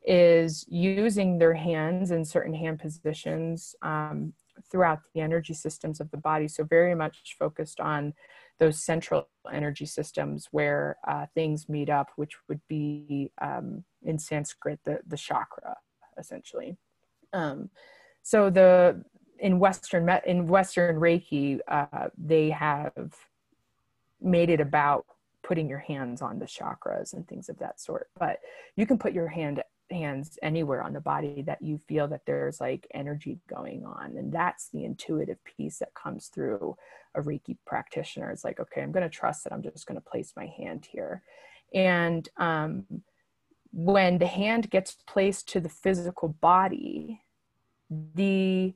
[0.06, 4.32] is using their hands in certain hand positions um,
[4.70, 6.46] throughout the energy systems of the body.
[6.46, 8.14] So very much focused on
[8.58, 14.80] those central energy systems where uh, things meet up, which would be um, in Sanskrit
[14.84, 15.76] the the chakra,
[16.18, 16.76] essentially.
[17.32, 17.70] Um,
[18.22, 19.04] so the
[19.38, 23.14] in Western in Western Reiki, uh, they have
[24.20, 25.06] made it about
[25.42, 28.08] putting your hands on the chakras and things of that sort.
[28.18, 28.40] But
[28.76, 32.60] you can put your hand hands anywhere on the body that you feel that there's
[32.60, 36.76] like energy going on and that's the intuitive piece that comes through
[37.14, 38.30] a reiki practitioner.
[38.30, 40.86] It's like okay i'm going to trust that i'm just going to place my hand
[40.90, 41.22] here.
[41.74, 42.84] And um,
[43.72, 47.20] when the hand gets placed to the physical body
[47.90, 48.74] the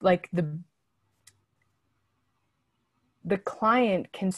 [0.00, 0.58] like the
[3.24, 4.30] the client can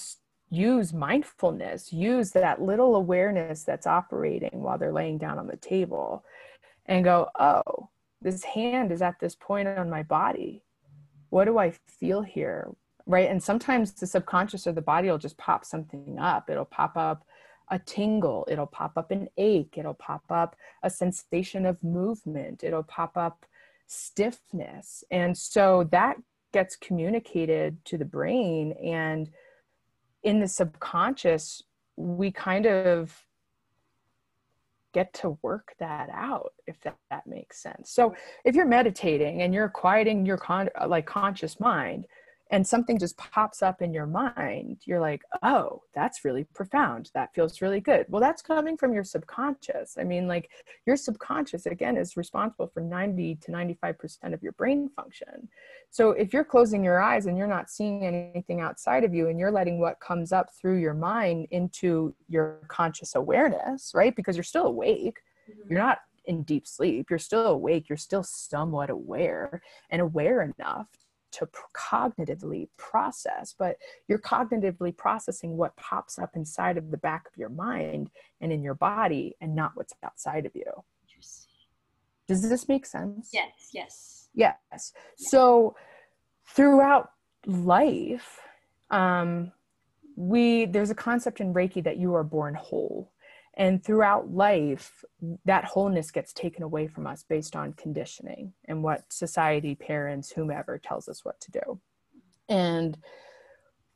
[0.51, 6.25] use mindfulness, use that little awareness that's operating while they're laying down on the table
[6.87, 7.89] and go, oh,
[8.23, 10.63] this hand is at this point on my body.
[11.31, 12.71] What do I feel here?
[13.07, 13.31] Right.
[13.31, 16.51] And sometimes the subconscious or the body will just pop something up.
[16.51, 17.25] It'll pop up
[17.71, 22.83] a tingle, it'll pop up an ache, it'll pop up a sensation of movement, it'll
[22.83, 23.45] pop up
[23.87, 25.05] stiffness.
[25.11, 26.17] And so that
[26.53, 29.31] gets communicated to the brain and
[30.29, 31.63] in the subconscious
[31.97, 33.25] we kind of
[34.93, 37.91] get to work that out if that, that makes sense.
[37.91, 38.15] So
[38.45, 42.05] if you're meditating and you're quieting your con- like conscious mind
[42.51, 47.11] and something just pops up in your mind, you're like, oh, that's really profound.
[47.13, 48.07] That feels really good.
[48.09, 49.97] Well, that's coming from your subconscious.
[49.99, 50.51] I mean, like
[50.87, 55.49] your subconscious, again, is responsible for 90 to 95% of your brain function.
[55.91, 59.39] So if you're closing your eyes and you're not seeing anything outside of you and
[59.39, 64.17] you're letting what comes up through your mind into your conscious awareness, right?
[64.17, 65.19] Because you're still awake,
[65.51, 65.71] mm-hmm.
[65.71, 70.89] you're not in deep sleep, you're still awake, you're still somewhat aware and aware enough
[71.33, 73.77] to cognitively process, but
[74.09, 78.11] you're cognitively processing what pops up inside of the back of your mind
[78.41, 80.85] and in your body and not what's outside of you.
[82.29, 83.31] Does this make sense?
[83.33, 84.29] Yes, yes.
[84.35, 84.57] Yes.
[84.71, 84.77] Yeah.
[85.17, 85.75] So
[86.47, 87.13] throughout
[87.47, 88.39] life,
[88.91, 89.51] um,
[90.15, 93.11] we there's a concept in Reiki that you are born whole.
[93.59, 95.05] And throughout life,
[95.45, 100.79] that wholeness gets taken away from us based on conditioning and what society, parents, whomever
[100.79, 101.81] tells us what to do.
[102.49, 102.97] And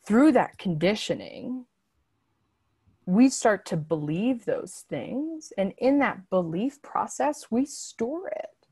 [0.04, 1.66] through that conditioning,
[3.06, 5.52] we start to believe those things.
[5.56, 8.68] And in that belief process, we store it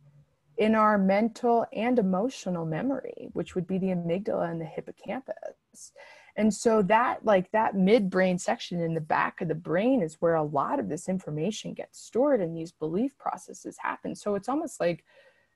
[0.58, 5.92] in our mental and emotional memory, which would be the amygdala and the hippocampus
[6.40, 10.36] and so that like that midbrain section in the back of the brain is where
[10.36, 14.14] a lot of this information gets stored and these belief processes happen.
[14.14, 15.04] So it's almost like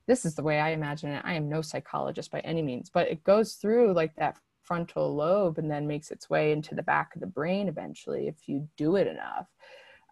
[0.06, 1.22] this is the way i imagine it.
[1.24, 5.56] I am no psychologist by any means but it goes through like that frontal lobe
[5.56, 8.96] and then makes its way into the back of the brain eventually if you do
[8.96, 9.48] it enough.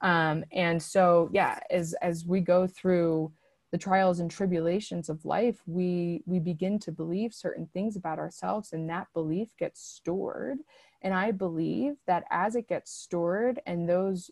[0.00, 3.30] Um, and so yeah as as we go through
[3.72, 8.72] the trials and tribulations of life we we begin to believe certain things about ourselves
[8.72, 10.58] and that belief gets stored.
[11.00, 14.30] And i believe that as it gets stored and those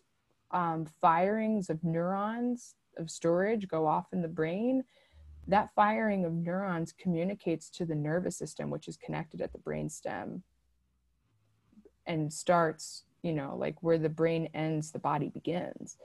[0.51, 4.83] um, firings of neurons of storage go off in the brain
[5.47, 9.89] that firing of neurons communicates to the nervous system which is connected at the brain
[9.89, 10.43] stem
[12.05, 15.97] and starts you know like where the brain ends the body begins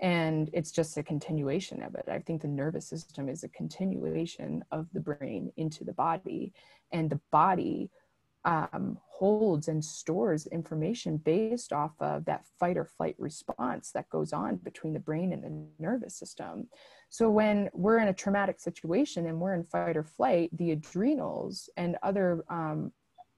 [0.00, 2.04] and it's just a continuation of it.
[2.08, 6.52] I think the nervous system is a continuation of the brain into the body.
[6.92, 7.90] And the body
[8.44, 14.32] um, holds and stores information based off of that fight or flight response that goes
[14.32, 16.68] on between the brain and the nervous system.
[17.10, 21.68] So when we're in a traumatic situation and we're in fight or flight the adrenals
[21.76, 22.92] and other um,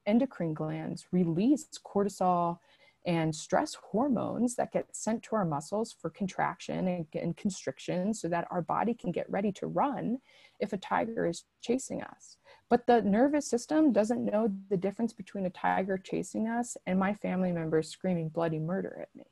[0.06, 2.58] endocrine glands release cortisol
[3.06, 8.28] and stress hormones that get sent to our muscles for contraction and, and, constriction so
[8.28, 10.18] that our body can get ready to run
[10.58, 12.36] if a tiger is chasing us.
[12.68, 17.14] But the nervous system doesn't know the difference between a tiger chasing us and my
[17.14, 19.24] family members screaming bloody murder at me.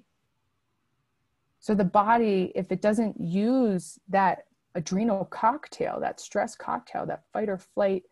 [1.60, 7.48] So the body, if it doesn't use that adrenal cocktail, that stress cocktail, that fight
[7.48, 8.04] or flight,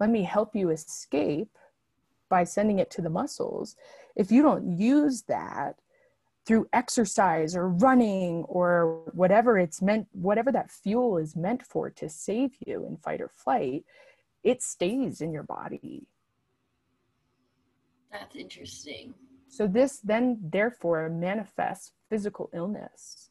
[0.00, 1.56] let me help you escape
[2.28, 3.76] by sending it to the muscles,
[4.16, 5.76] if you don't use that
[6.46, 12.08] through exercise or running or whatever it's meant, whatever that fuel is meant for to
[12.08, 13.84] save you in fight or flight,
[14.42, 16.06] it stays in your body.
[18.12, 19.14] That's interesting.
[19.48, 23.30] So, this then, therefore, manifests physical illness.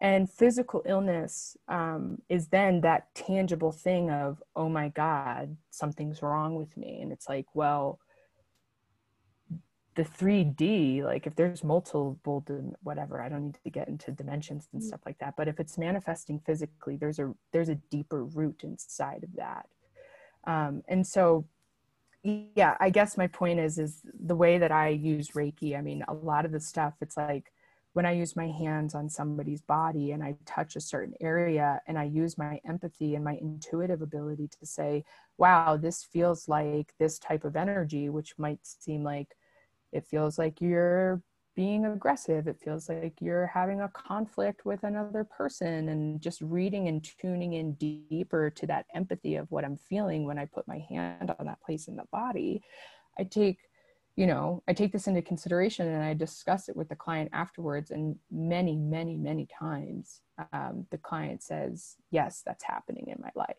[0.00, 6.56] And physical illness um, is then that tangible thing of, oh my God, something's wrong
[6.56, 7.00] with me.
[7.00, 8.00] And it's like, well,
[9.94, 12.44] the 3D, like if there's multiple,
[12.82, 14.84] whatever, I don't need to get into dimensions and mm.
[14.84, 15.34] stuff like that.
[15.36, 19.66] But if it's manifesting physically, there's a there's a deeper root inside of that.
[20.46, 21.46] Um, and so,
[22.22, 25.76] yeah, I guess my point is is the way that I use Reiki.
[25.78, 27.52] I mean, a lot of the stuff, it's like
[27.92, 31.96] when I use my hands on somebody's body and I touch a certain area and
[31.96, 35.04] I use my empathy and my intuitive ability to say,
[35.38, 39.36] wow, this feels like this type of energy, which might seem like
[39.94, 41.22] it feels like you're
[41.54, 42.48] being aggressive.
[42.48, 47.54] It feels like you're having a conflict with another person and just reading and tuning
[47.54, 51.46] in deeper to that empathy of what I'm feeling when I put my hand on
[51.46, 52.62] that place in the body.
[53.18, 53.58] I take
[54.16, 57.90] you know i take this into consideration and i discuss it with the client afterwards
[57.90, 60.20] and many many many times
[60.52, 63.56] um, the client says yes that's happening in my life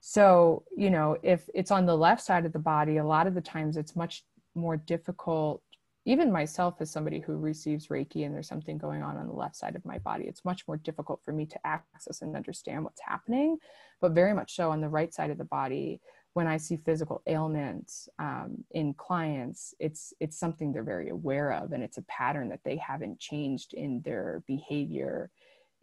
[0.00, 3.34] so you know if it's on the left side of the body a lot of
[3.34, 4.22] the times it's much
[4.56, 5.62] more difficult
[6.08, 9.56] even myself as somebody who receives reiki and there's something going on on the left
[9.56, 13.00] side of my body it's much more difficult for me to access and understand what's
[13.04, 13.56] happening
[14.00, 16.00] but very much so on the right side of the body
[16.36, 21.72] when I see physical ailments um, in clients, it's it's something they're very aware of,
[21.72, 25.30] and it's a pattern that they haven't changed in their behavior,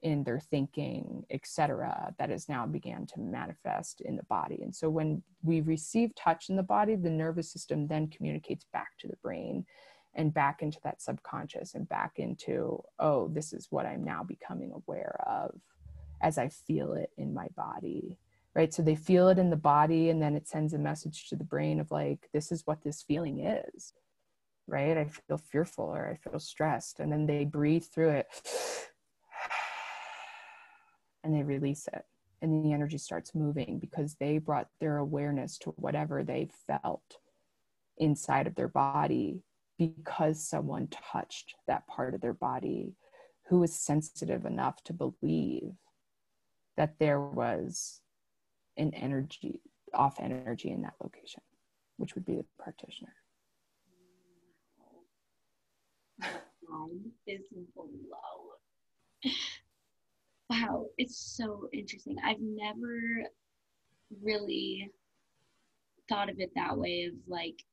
[0.04, 2.14] in their thinking, etc.
[2.20, 4.60] That has now began to manifest in the body.
[4.62, 8.90] And so when we receive touch in the body, the nervous system then communicates back
[9.00, 9.66] to the brain,
[10.16, 14.72] and back into that subconscious, and back into oh, this is what I'm now becoming
[14.74, 15.60] aware of
[16.22, 18.18] as I feel it in my body
[18.56, 18.74] right?
[18.74, 21.44] So they feel it in the body and then it sends a message to the
[21.44, 23.94] brain of like, this is what this feeling is,
[24.68, 24.98] right?
[24.98, 27.00] I feel fearful or I feel stressed.
[27.00, 28.28] And then they breathe through it
[31.24, 32.06] and they release it.
[32.42, 37.18] And the energy starts moving because they brought their awareness to whatever they felt
[37.98, 39.44] inside of their body
[39.78, 42.94] because someone touched that part of their body
[43.48, 45.72] who was sensitive enough to believe
[46.78, 48.02] that there was
[48.78, 49.62] an energy
[49.94, 51.42] off energy in that location,
[51.98, 53.14] which would be the practitioner.
[59.24, 59.32] is.
[60.50, 62.18] Wow, it's so interesting.
[62.24, 63.24] I've never
[64.22, 64.92] really
[66.10, 67.64] thought of it that way of like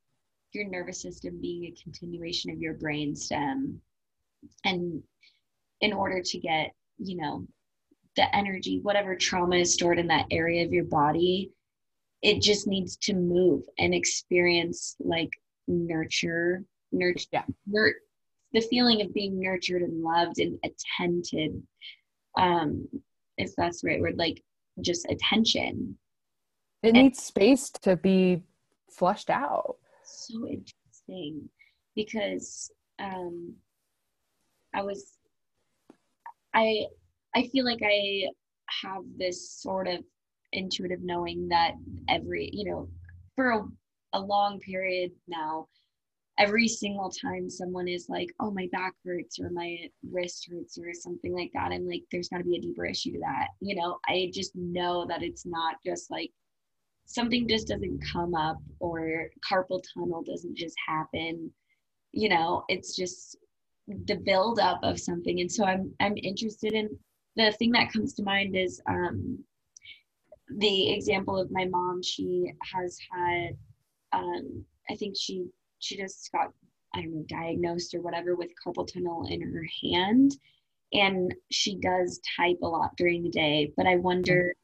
[0.52, 3.80] your nervous system being a continuation of your brain stem
[4.64, 5.02] and
[5.80, 7.46] in order to get you know
[8.16, 11.50] the energy, whatever trauma is stored in that area of your body,
[12.22, 15.30] it just needs to move and experience like
[15.68, 17.44] nurture, nurture, yeah.
[17.66, 17.94] nur-
[18.52, 21.62] the feeling of being nurtured and loved and attended.
[22.38, 22.86] Um,
[23.36, 24.42] if that's the right word, like
[24.80, 25.96] just attention.
[26.82, 28.42] It and needs space to be
[28.90, 29.76] flushed out.
[30.04, 31.48] So interesting
[31.94, 33.54] because um,
[34.74, 35.18] I was
[36.54, 36.86] I
[37.34, 38.28] I feel like I
[38.82, 40.00] have this sort of
[40.52, 41.72] intuitive knowing that
[42.08, 42.88] every, you know,
[43.36, 43.62] for a,
[44.14, 45.68] a long period now,
[46.40, 49.76] every single time someone is like, oh, my back hurts or my
[50.10, 53.12] wrist hurts or something like that, I'm like, there's got to be a deeper issue
[53.12, 53.48] to that.
[53.60, 56.30] You know, I just know that it's not just like
[57.04, 61.52] something just doesn't come up or carpal tunnel doesn't just happen.
[62.12, 63.36] You know, it's just
[63.86, 65.40] the buildup of something.
[65.40, 66.88] And so I'm I'm interested in
[67.36, 69.38] the thing that comes to mind is um,
[70.56, 72.02] the example of my mom.
[72.02, 73.50] She has had,
[74.12, 75.46] um, I think she
[75.80, 76.52] she just got
[76.94, 80.36] I don't know diagnosed or whatever with carpal tunnel in her hand,
[80.92, 83.72] and she does type a lot during the day.
[83.76, 84.54] But I wonder,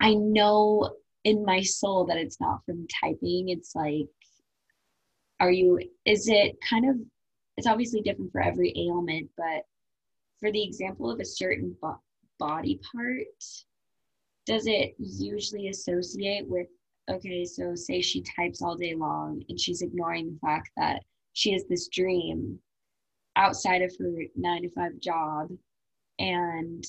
[0.00, 3.48] I know in my soul that it's not from typing.
[3.48, 4.08] It's like,
[5.40, 5.78] are you?
[6.04, 6.96] Is it kind of?
[7.56, 9.64] It's obviously different for every ailment, but
[10.40, 12.00] for the example of a certain bo-
[12.38, 13.26] body part,
[14.46, 16.66] does it usually associate with,
[17.10, 21.52] okay, so say she types all day long and she's ignoring the fact that she
[21.52, 22.58] has this dream
[23.36, 25.48] outside of her nine to five job
[26.18, 26.84] and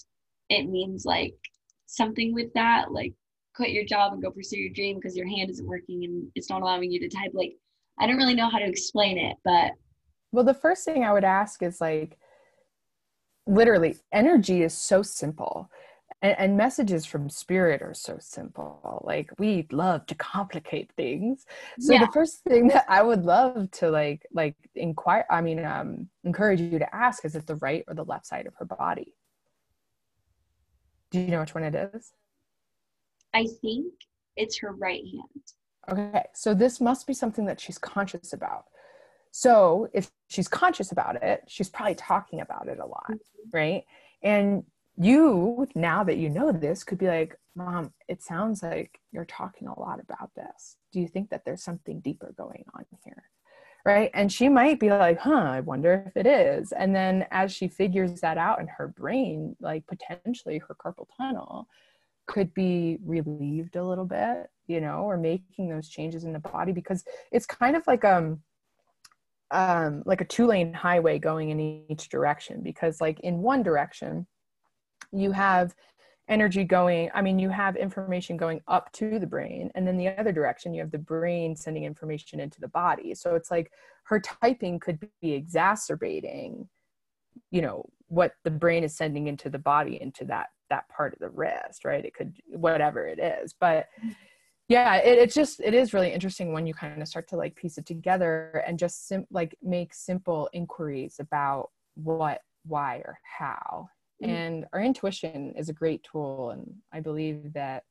[0.49, 1.33] it means like
[1.85, 3.13] something with that like
[3.55, 6.49] quit your job and go pursue your dream because your hand isn't working and it's
[6.49, 7.31] not allowing you to type.
[7.33, 7.53] Like
[7.99, 9.71] i don't really know how to explain it but
[10.31, 12.17] well the first thing i would ask is like
[13.45, 15.69] literally energy is so simple
[16.23, 21.45] and, and, messages from spirit are so simple like we love to complicate things
[21.79, 21.99] so yeah.
[21.99, 26.59] the first thing that i would love to like like inquire i mean um encourage
[26.59, 29.13] you to ask is it the right or the left side of her body
[31.11, 32.13] do you know which one it is
[33.33, 33.93] i think
[34.35, 35.43] it's her right hand
[35.91, 38.65] okay so this must be something that she's conscious about
[39.35, 43.49] so if she's conscious about it, she's probably talking about it a lot, mm-hmm.
[43.51, 43.83] right?
[44.21, 44.63] And
[44.97, 49.67] you, now that you know this, could be like, Mom, it sounds like you're talking
[49.67, 50.77] a lot about this.
[50.91, 53.23] Do you think that there's something deeper going on here?
[53.85, 57.51] right and she might be like huh i wonder if it is and then as
[57.51, 61.67] she figures that out in her brain like potentially her carpal tunnel
[62.25, 66.71] could be relieved a little bit you know or making those changes in the body
[66.71, 68.41] because it's kind of like um
[69.51, 74.25] um like a two lane highway going in each direction because like in one direction
[75.13, 75.75] you have
[76.29, 80.07] energy going i mean you have information going up to the brain and then the
[80.07, 83.13] other direction you have the brain sending information into the body.
[83.13, 83.71] So it's like
[84.05, 86.69] her typing could be exacerbating
[87.51, 91.19] you know what the brain is sending into the body into that that part of
[91.19, 92.05] the wrist right?
[92.05, 93.53] It could whatever it is.
[93.59, 93.87] But
[94.69, 97.77] yeah it, just it is really interesting when you kind of start to like piece
[97.77, 103.89] it together and just sim- like make simple inquiries about what why or how
[104.23, 104.31] mm-hmm.
[104.31, 107.83] and our intuition is a great tool and i believe that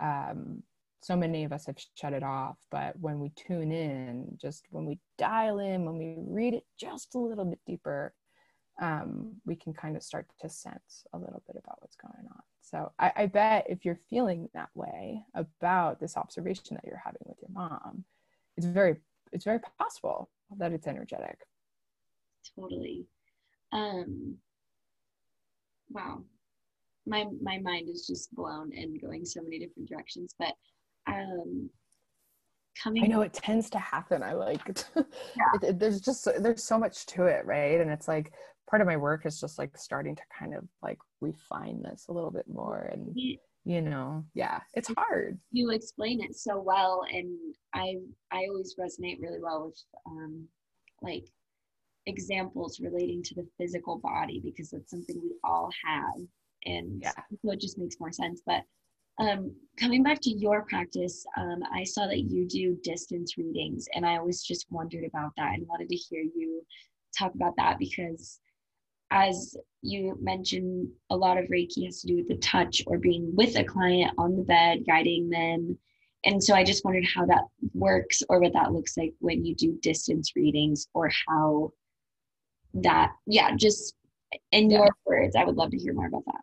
[0.00, 0.62] um,
[1.00, 4.84] so many of us have shut it off but when we tune in just when
[4.84, 8.12] we dial in when we read it just a little bit deeper
[8.80, 12.40] um, we can kind of start to sense a little bit about what's going on.
[12.62, 17.20] So I, I bet if you're feeling that way about this observation that you're having
[17.26, 18.04] with your mom
[18.56, 18.96] it's very
[19.32, 21.38] it's very possible that it's energetic.
[22.58, 23.06] Totally.
[23.72, 24.36] Um
[25.92, 26.22] wow.
[27.06, 30.54] My my mind is just blown and going so many different directions but
[31.08, 31.68] um
[32.80, 34.22] coming i know it tends to happen.
[34.22, 35.02] I like yeah.
[35.54, 37.80] it, it, there's just there's so much to it right?
[37.80, 38.32] And it's like
[38.72, 42.12] part of my work is just like starting to kind of like refine this a
[42.12, 43.14] little bit more and
[43.64, 45.38] you know yeah it's hard.
[45.52, 47.38] you explain it so well and
[47.74, 47.94] i
[48.32, 50.48] i always resonate really well with um
[51.02, 51.24] like
[52.06, 56.26] examples relating to the physical body because that's something we all have.
[56.64, 57.12] And yeah.
[57.44, 58.42] so it just makes more sense.
[58.44, 58.62] But
[59.18, 64.06] um, coming back to your practice um, i saw that you do distance readings and
[64.06, 66.64] i always just wondered about that and wanted to hear you
[67.16, 68.40] talk about that because
[69.10, 73.30] as you mentioned a lot of reiki has to do with the touch or being
[73.34, 75.78] with a client on the bed guiding them.
[76.24, 77.44] And so i just wondered how that
[77.74, 81.72] works or what that looks like when you do distance readings or how
[82.74, 83.94] that yeah just
[84.52, 84.78] in yeah.
[84.78, 86.40] your words i would love to hear more about that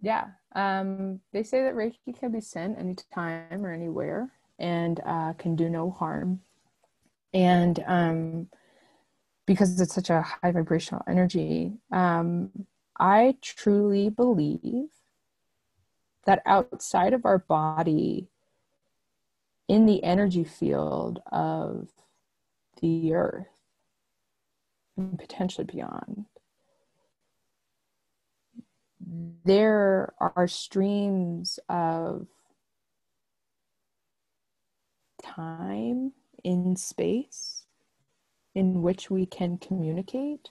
[0.00, 0.24] yeah
[0.54, 5.68] um, they say that reiki can be sent anytime or anywhere and uh, can do
[5.68, 6.40] no harm
[7.34, 8.48] and um,
[9.46, 12.50] because it's such a high vibrational energy um,
[12.98, 14.88] i truly believe
[16.24, 18.28] that outside of our body
[19.68, 21.88] in the energy field of
[22.80, 23.55] the earth
[24.96, 26.26] and potentially beyond.
[29.44, 32.26] There are streams of
[35.22, 37.66] time in space
[38.54, 40.50] in which we can communicate.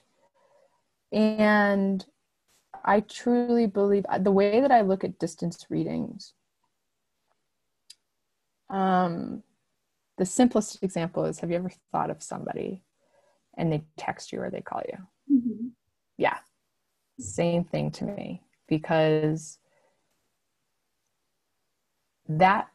[1.12, 2.04] And
[2.84, 6.34] I truly believe the way that I look at distance readings,
[8.70, 9.42] um,
[10.18, 12.82] the simplest example is have you ever thought of somebody
[13.56, 15.36] and they text you or they call you.
[15.36, 15.68] Mm-hmm.
[16.18, 16.38] Yeah.
[17.18, 19.58] Same thing to me because
[22.28, 22.68] that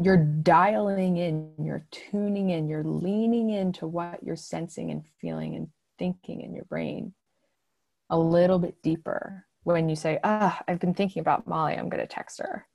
[0.00, 5.68] you're dialing in, you're tuning in, you're leaning into what you're sensing and feeling and
[5.98, 7.12] thinking in your brain
[8.10, 12.00] a little bit deeper when you say, Ah, I've been thinking about Molly, I'm going
[12.00, 12.66] to text her.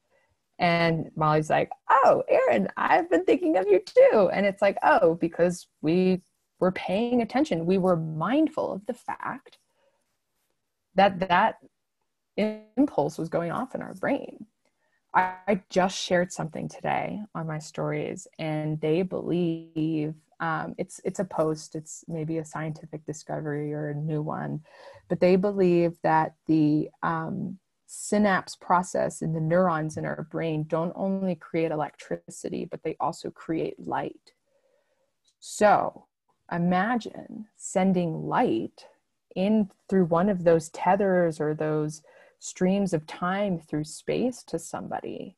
[0.60, 4.30] And Molly's like, Oh, Erin, I've been thinking of you too.
[4.32, 6.22] And it's like, Oh, because we
[6.64, 7.66] were paying attention.
[7.66, 9.58] We were mindful of the fact
[10.96, 11.56] that that
[12.38, 14.46] impulse was going off in our brain.
[15.14, 21.20] I, I just shared something today on my stories, and they believe um, it's it's
[21.20, 21.76] a post.
[21.76, 24.62] It's maybe a scientific discovery or a new one,
[25.10, 30.94] but they believe that the um, synapse process in the neurons in our brain don't
[30.96, 34.32] only create electricity, but they also create light.
[35.42, 36.08] So
[36.54, 38.86] imagine sending light
[39.36, 42.02] in through one of those tethers or those
[42.40, 45.36] streams of time through space to somebody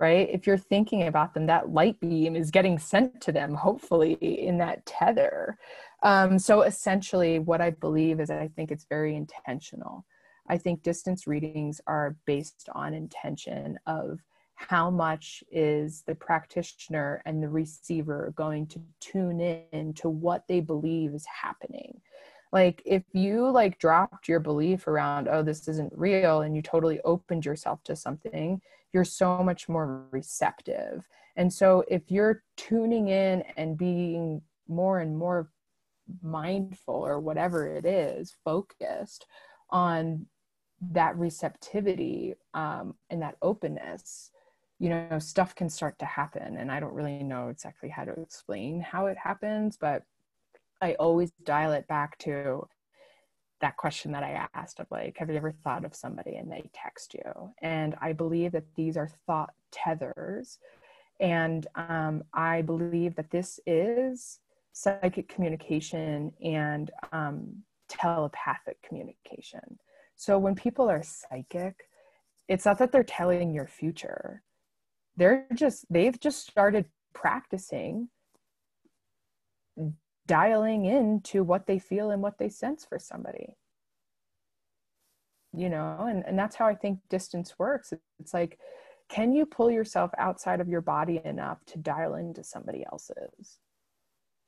[0.00, 0.28] right?
[0.30, 4.58] If you're thinking about them that light beam is getting sent to them hopefully in
[4.58, 5.56] that tether.
[6.02, 10.04] Um, so essentially what i believe is i think it's very intentional.
[10.46, 14.20] I think distance readings are based on intention of
[14.54, 20.60] how much is the practitioner and the receiver going to tune in to what they
[20.60, 22.00] believe is happening?
[22.52, 27.00] Like if you like dropped your belief around oh this isn't real and you totally
[27.04, 28.60] opened yourself to something
[28.94, 31.06] you're so much more receptive.
[31.36, 35.50] And so if you're tuning in and being more and more
[36.22, 39.26] mindful or whatever it is focused
[39.70, 40.26] on
[40.92, 44.30] that receptivity um, and that openness
[44.78, 48.12] you know stuff can start to happen and i don't really know exactly how to
[48.20, 50.02] explain how it happens but
[50.82, 52.66] i always dial it back to
[53.60, 56.68] that question that i asked of like have you ever thought of somebody and they
[56.74, 57.52] text you?
[57.62, 60.58] And i believe that these are thought tethers
[61.20, 64.40] and um, i believe that this is
[64.72, 69.78] psychic communication and um, telepathic communication.
[70.16, 71.88] So when people are psychic
[72.48, 74.42] it's not that they're telling your future
[75.16, 78.08] they're just they've just started practicing
[80.26, 83.56] dialing into what they feel and what they sense for somebody.
[85.56, 87.92] You know and, and that's how i think distance works.
[88.18, 88.58] It's like
[89.08, 93.58] can you pull yourself outside of your body enough to dial into somebody else's?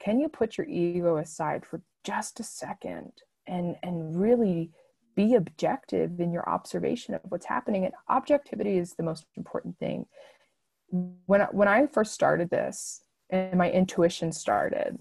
[0.00, 3.12] Can you put your ego aside for just a second
[3.46, 4.72] and and really
[5.14, 7.84] be objective in your observation of what's happening?
[7.84, 10.06] And objectivity is the most important thing
[10.90, 14.98] when when I first started this and my intuition started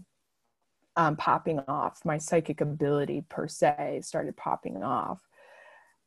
[0.96, 5.22] um, popping off, my psychic ability per se started popping off.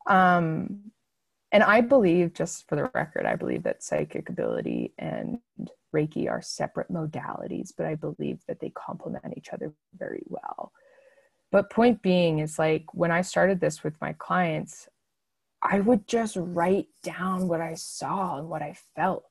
[0.07, 0.91] Um,
[1.53, 5.39] and I believe, just for the record, I believe that psychic ability and
[5.95, 10.73] Reiki are separate modalities, but I believe that they complement each other very well.
[11.51, 14.89] But point being is like when I started this with my clients,
[15.63, 19.25] I would just write down what I saw and what I felt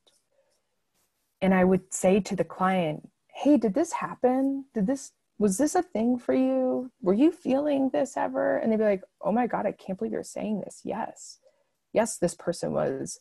[1.41, 4.65] and I would say to the client, Hey, did this happen?
[4.73, 6.91] Did this, was this a thing for you?
[7.01, 8.57] Were you feeling this ever?
[8.57, 10.81] And they'd be like, Oh my God, I can't believe you're saying this.
[10.83, 11.39] Yes.
[11.93, 13.19] Yes, this person was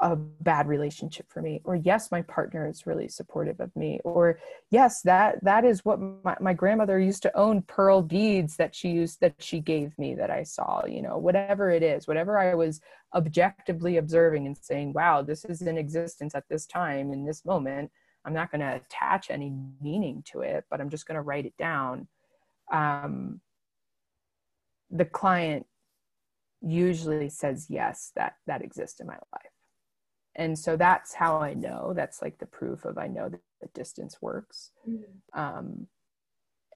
[0.00, 4.38] a bad relationship for me or yes my partner is really supportive of me or
[4.70, 8.90] yes that that is what my, my grandmother used to own pearl beads that she
[8.90, 12.54] used that she gave me that i saw you know whatever it is whatever i
[12.54, 12.80] was
[13.14, 17.90] objectively observing and saying wow this is in existence at this time in this moment.
[18.24, 21.46] I'm not going to attach any meaning to it but i'm just going to write
[21.46, 22.06] it down.
[22.70, 23.40] Um,
[24.90, 25.66] the client
[26.60, 29.52] usually says yes that that exists in my life
[30.38, 33.68] and so that's how i know that's like the proof of i know that the
[33.74, 34.70] distance works.
[34.88, 35.38] Mm-hmm.
[35.38, 35.86] um,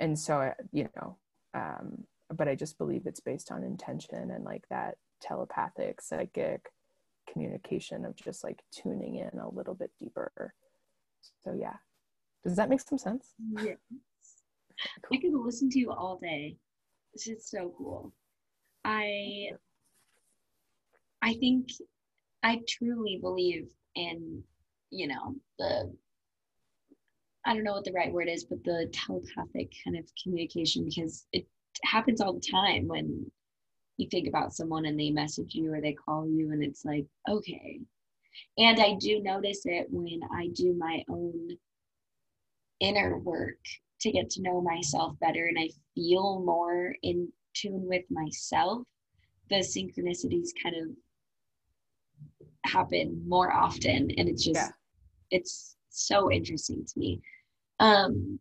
[0.00, 1.16] and so you know
[1.54, 2.04] um,
[2.34, 6.70] but i just believe it's based on intention and like that telepathic psychic
[7.30, 10.54] communication of just like tuning in a little bit deeper.
[11.44, 11.76] So yeah.
[12.42, 13.28] Does that make some sense?
[13.56, 13.76] Yes.
[15.04, 15.18] Cool.
[15.18, 16.56] i could listen to you all day.
[17.14, 18.12] This is so cool.
[18.84, 19.50] I
[21.22, 21.68] i think
[22.42, 24.42] I truly believe in,
[24.90, 25.92] you know, the
[27.44, 31.26] I don't know what the right word is, but the telepathic kind of communication because
[31.32, 31.46] it
[31.82, 33.30] happens all the time when
[33.96, 37.06] you think about someone and they message you or they call you and it's like,
[37.28, 37.80] okay.
[38.58, 41.50] And I do notice it when I do my own
[42.80, 43.58] inner work
[44.00, 48.82] to get to know myself better and I feel more in tune with myself.
[49.50, 50.96] The synchronicities kind of
[52.64, 54.68] happen more often and it's just yeah.
[55.30, 57.20] it's so interesting to me.
[57.80, 58.38] Um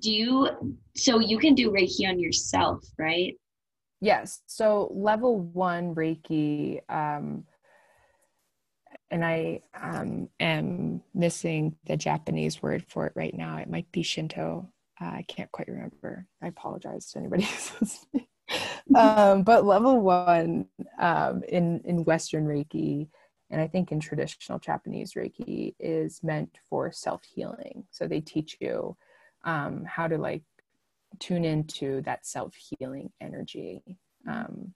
[0.00, 3.34] do you so you can do reiki on yourself right?
[4.00, 4.42] Yes.
[4.46, 7.44] So level one reiki um
[9.10, 13.56] and i um am missing the japanese word for it right now.
[13.58, 14.70] It might be shinto.
[15.00, 16.26] Uh, i can't quite remember.
[16.42, 18.26] I apologize to anybody who's listening
[18.94, 20.66] um, but level one
[20.98, 23.08] um, in in Western Reiki,
[23.50, 27.84] and I think in traditional Japanese Reiki, is meant for self healing.
[27.90, 28.96] So they teach you
[29.44, 30.42] um, how to like
[31.18, 33.82] tune into that self healing energy.
[34.28, 34.74] Um,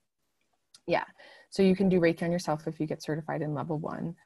[0.87, 1.05] yeah,
[1.51, 4.17] so you can do Reiki on yourself if you get certified in level one.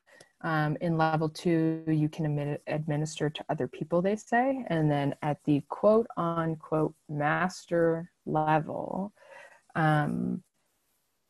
[0.43, 4.65] Um, in level two, you can administer to other people, they say.
[4.69, 9.13] And then at the quote unquote master level,
[9.75, 10.43] um,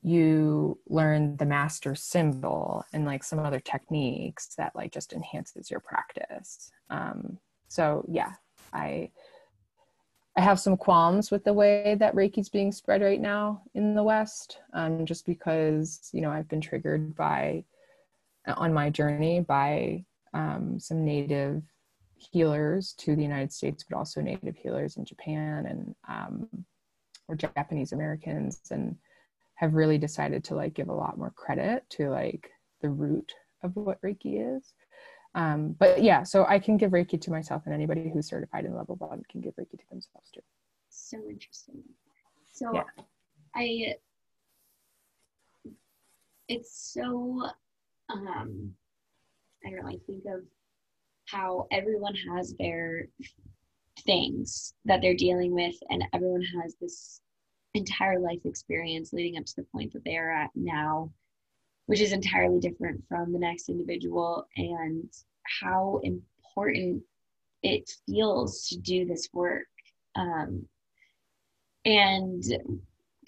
[0.02, 5.80] you learn the master symbol and like some other techniques that like just enhances your
[5.80, 6.70] practice.
[6.90, 7.38] Um,
[7.74, 8.32] so yeah
[8.72, 9.10] i
[10.36, 14.02] i have some qualms with the way that reiki's being spread right now in the
[14.02, 17.64] west um, just because you know i've been triggered by
[18.56, 21.62] on my journey by um, some native
[22.16, 26.48] healers to the united states but also native healers in japan and um,
[27.28, 28.96] or Japanese Americans and
[29.54, 32.50] have really decided to like give a lot more credit to like
[32.82, 34.74] the root of what Reiki is.
[35.34, 38.76] Um, but yeah, so I can give Reiki to myself, and anybody who's certified in
[38.76, 40.40] level one can give Reiki to themselves too.
[40.90, 41.82] So interesting.
[42.52, 42.82] So yeah.
[43.56, 43.94] I,
[46.48, 47.48] it's so,
[48.10, 48.72] um,
[49.66, 49.88] I don't know.
[49.88, 50.44] I think of
[51.26, 53.08] how everyone has their
[54.06, 57.20] things that they're dealing with, and everyone has this
[57.74, 61.10] entire life experience leading up to the point that they are at now
[61.86, 65.10] which is entirely different from the next individual and
[65.60, 67.02] how important
[67.62, 69.66] it feels to do this work
[70.16, 70.66] um,
[71.84, 72.42] and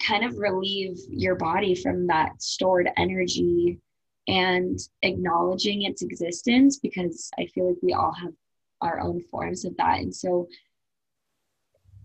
[0.01, 3.79] kind of relieve your body from that stored energy
[4.27, 8.33] and acknowledging its existence because I feel like we all have
[8.81, 9.99] our own forms of that.
[9.99, 10.47] And so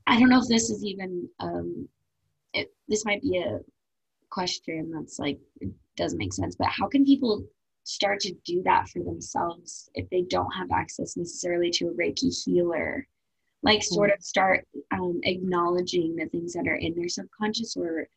[0.06, 1.88] I don't know if this is even, um,
[2.52, 3.60] it, this might be a
[4.30, 7.44] question that's like it doesn't make sense but how can people
[7.84, 12.32] start to do that for themselves if they don't have access necessarily to a reiki
[12.44, 13.06] healer?
[13.64, 18.08] Like sort of start um, acknowledging the things that are in their subconscious or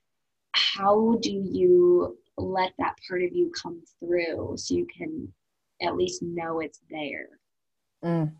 [0.53, 5.31] how do you let that part of you come through so you can
[5.81, 7.27] at least know it's there?
[8.03, 8.31] Mm,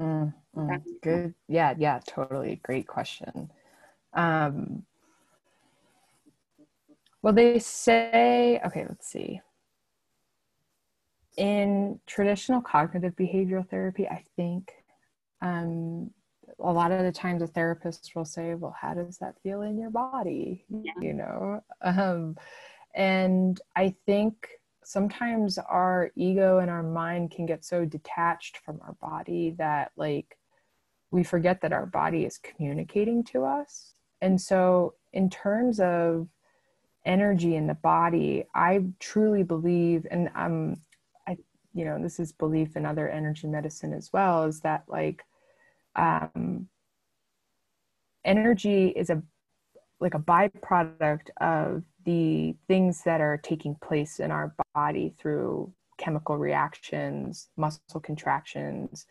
[0.00, 0.82] mm, mm.
[1.02, 3.50] good yeah yeah totally great question
[4.14, 4.84] um
[7.24, 9.40] well, they say, okay, let's see.
[11.38, 14.70] In traditional cognitive behavioral therapy, I think
[15.40, 16.10] um,
[16.58, 19.78] a lot of the times a therapist will say, well, how does that feel in
[19.78, 20.66] your body?
[20.68, 20.92] Yeah.
[21.00, 21.64] You know?
[21.80, 22.36] Um,
[22.94, 24.46] and I think
[24.84, 30.36] sometimes our ego and our mind can get so detached from our body that, like,
[31.14, 33.94] we forget that our body is communicating to us.
[34.20, 36.28] And so, in terms of
[37.06, 40.80] energy in the body i truly believe and I'm,
[41.26, 41.36] i
[41.74, 45.22] you know this is belief in other energy medicine as well is that like
[45.96, 46.68] um
[48.24, 49.22] energy is a
[50.00, 56.38] like a byproduct of the things that are taking place in our body through chemical
[56.38, 59.06] reactions muscle contractions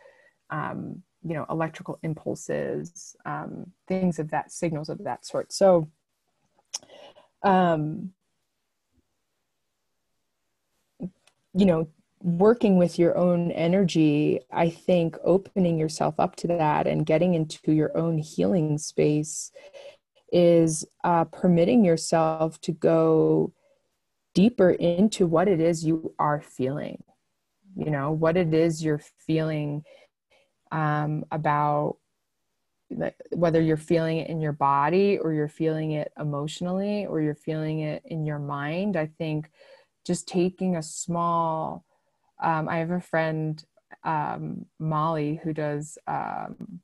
[0.49, 5.51] um, you know electrical impulses um, things of that signals of that sort.
[5.51, 5.89] So
[7.43, 8.11] um,
[10.99, 11.87] you know
[12.21, 17.73] working with your own energy i think opening yourself up to that and getting into
[17.73, 19.51] your own healing space
[20.33, 23.53] is uh, permitting yourself to go
[24.33, 27.03] deeper into what it is you are feeling.
[27.75, 29.83] You know what it is you're feeling
[30.73, 31.97] um, about
[33.31, 37.79] whether you're feeling it in your body or you're feeling it emotionally or you're feeling
[37.79, 39.49] it in your mind i think
[40.05, 41.85] just taking a small
[42.43, 43.63] um, i have a friend
[44.03, 46.81] um, molly who does um,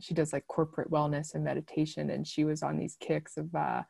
[0.00, 3.82] she does like corporate wellness and meditation and she was on these kicks of uh,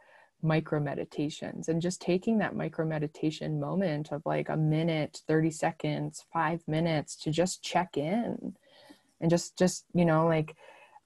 [0.43, 6.25] micro meditations and just taking that micro meditation moment of like a minute 30 seconds
[6.33, 8.55] five minutes to just check in
[9.25, 10.55] and just just you know like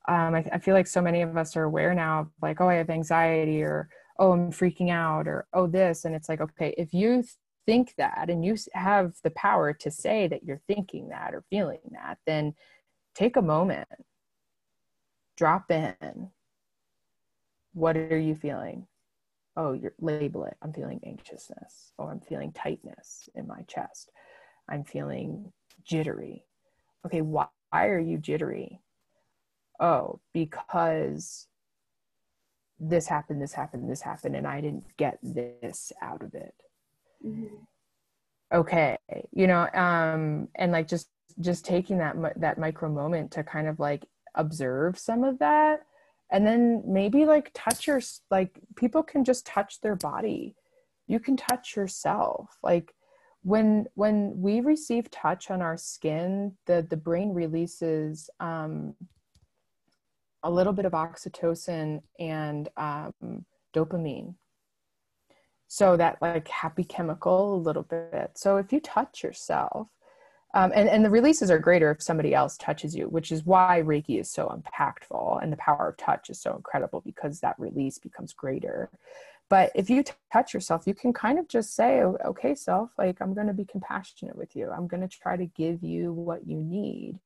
[0.08, 2.74] um, I, I, feel like so many of us are aware now like oh i
[2.74, 3.88] have anxiety or
[4.18, 6.04] oh i'm freaking out or oh this.
[6.04, 7.22] And it's like okay if you
[7.64, 11.78] think that and you have the power to say that you're thinking that or feeling
[11.92, 12.54] that then
[13.14, 13.88] take a moment.
[15.36, 16.30] Drop in.
[17.72, 18.88] What are you feeling?
[19.56, 20.56] Oh you label it.
[20.60, 21.92] I'm feeling anxiousness.
[21.98, 24.10] Or i'm feeling tightness in my chest.
[24.68, 25.52] I'm feeling
[25.84, 26.44] jittery.
[27.06, 28.80] Okay why, why are you jittery
[29.80, 31.46] oh, because
[32.80, 36.54] this happened, this happened, this happened, and I didn't get this out of it.
[37.24, 37.56] Mm-hmm.
[38.52, 38.96] Okay,
[39.32, 41.08] you know, um, and like just
[41.40, 45.84] just taking that that micro moment to kind of like observe some of that,
[46.30, 48.00] and then maybe like touch your
[48.30, 50.56] like people can just touch their body.
[51.06, 52.94] You can touch yourself, like
[53.48, 58.94] when when we receive touch on our skin the the brain releases um,
[60.42, 63.14] a little bit of oxytocin and um,
[63.74, 64.34] dopamine.
[65.66, 68.32] So that like happy chemical a little bit.
[68.34, 69.88] So if you touch yourself
[70.54, 73.82] um, and, and the releases are greater if somebody else touches you which is why
[73.84, 77.98] reiki is so impactful and the power of touch is so incredible because that release
[77.98, 78.90] becomes greater
[79.48, 83.20] but if you t- touch yourself you can kind of just say okay self like
[83.20, 84.70] i'm going to be compassionate with you.
[84.70, 87.18] I'm going to try to give you what you need.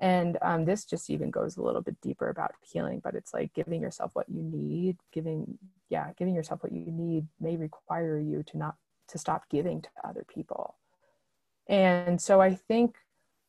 [0.00, 3.54] And um, this just even goes a little bit deeper about healing but it's like
[3.54, 5.58] giving yourself what you need giving
[5.88, 8.74] yeah giving yourself what you need may require you to not
[9.08, 10.76] to stop giving to other people.
[11.68, 12.96] And so i think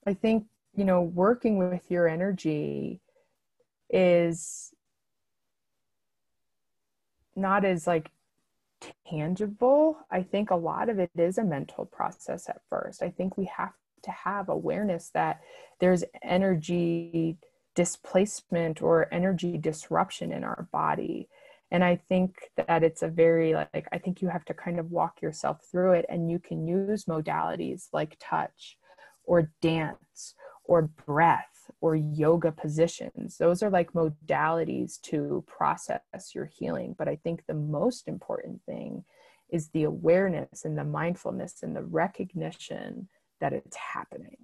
[0.05, 0.45] I think,
[0.76, 3.01] you know, working with your energy
[3.89, 4.74] is
[7.36, 8.12] not as like
[9.08, 9.98] tangible.
[10.12, 13.02] I think a lot of it is a mental process at first.
[13.02, 13.74] I think we have
[14.04, 15.42] to have awareness that
[15.80, 17.38] there's energy
[17.74, 21.28] displacement or energy disruption in our body.
[21.72, 24.92] And I think that it's a very like, I think you have to kind of
[24.92, 28.78] walk yourself through it and you can use modalities like touch
[29.24, 33.38] or dance or breath or yoga positions.
[33.38, 36.01] Those are like modalities to process
[36.34, 36.95] your healing.
[36.97, 39.03] But I think the most important thing
[39.49, 43.07] is the awareness and the mindfulness and the recognition
[43.39, 44.38] that it's happening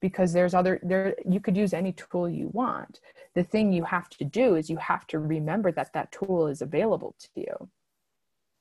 [0.00, 3.00] because there's other there you could use any tool you want
[3.34, 6.62] the thing you have to do is you have to remember that that tool is
[6.62, 7.70] available to you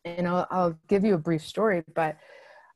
[0.05, 2.17] and i'll, I'll give you a brief story but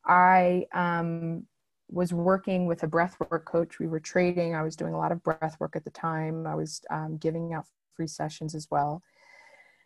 [0.05, 1.45] i um,
[1.93, 5.21] was working with a breathwork coach we were trading i was doing a lot of
[5.23, 7.65] breath work at the time i was um, giving out
[7.95, 9.01] free sessions as well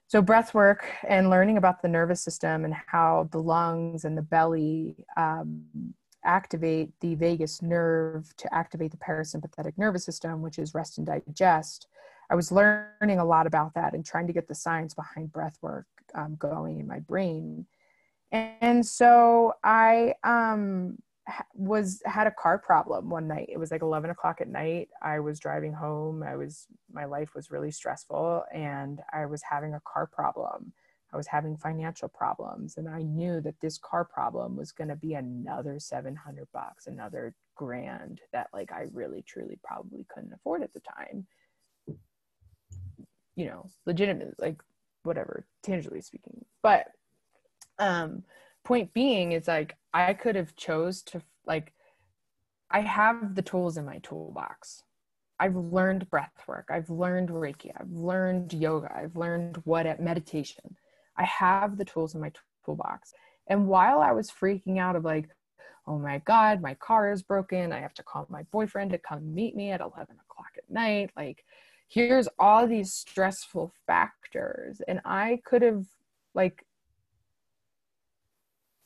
[0.08, 4.22] so breath work and learning about the nervous system and how the lungs and the
[4.22, 5.66] belly um,
[6.28, 11.88] activate the vagus nerve to activate the parasympathetic nervous system, which is rest and digest.
[12.30, 15.58] I was learning a lot about that and trying to get the science behind breath
[15.62, 17.66] work um, going in my brain.
[18.32, 20.98] And so I um,
[21.54, 23.50] was had a car problem one night.
[23.50, 24.90] It was like 11 o'clock at night.
[25.02, 26.24] I was driving home.
[26.24, 30.74] I was my life was really stressful, and I was having a car problem.
[31.14, 34.96] I was having financial problems and I knew that this car problem was going to
[34.96, 40.74] be another 700 bucks, another grand that like I really truly probably couldn't afford at
[40.74, 41.26] the time.
[43.36, 44.62] You know, legitimate like
[45.04, 46.44] whatever, tangibly speaking.
[46.62, 46.88] But
[47.80, 48.24] um
[48.68, 51.72] point being is like I could have chose to like
[52.70, 54.84] I have the tools in my toolbox.
[55.40, 56.68] I've learned breath work.
[56.70, 57.72] I've learned Reiki.
[57.80, 58.94] I've learned yoga.
[58.94, 60.76] I've learned what at meditation
[61.16, 62.32] I have the tools in my
[62.66, 63.14] toolbox.
[63.48, 65.30] And while I was freaking out of like,
[65.88, 67.72] oh my God, my car is broken.
[67.72, 71.12] I have to call my boyfriend to come meet me at 11 o'clock at night.
[71.16, 71.46] Like,
[71.88, 74.82] here's all these stressful factors.
[74.90, 75.86] And I could have,
[76.36, 76.66] like,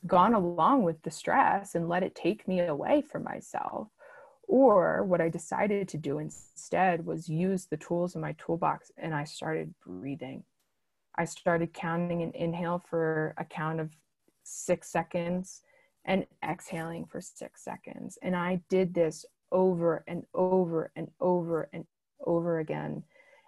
[0.07, 3.89] gone along with the stress and let it take me away from myself.
[4.47, 9.13] Or what I decided to do instead was use the tools in my toolbox and
[9.13, 10.43] I started breathing.
[11.15, 13.91] I started counting an inhale for a count of
[14.43, 15.61] six seconds
[16.05, 18.17] and exhaling for six seconds.
[18.21, 21.85] And I did this over and over and over and
[22.25, 23.03] over again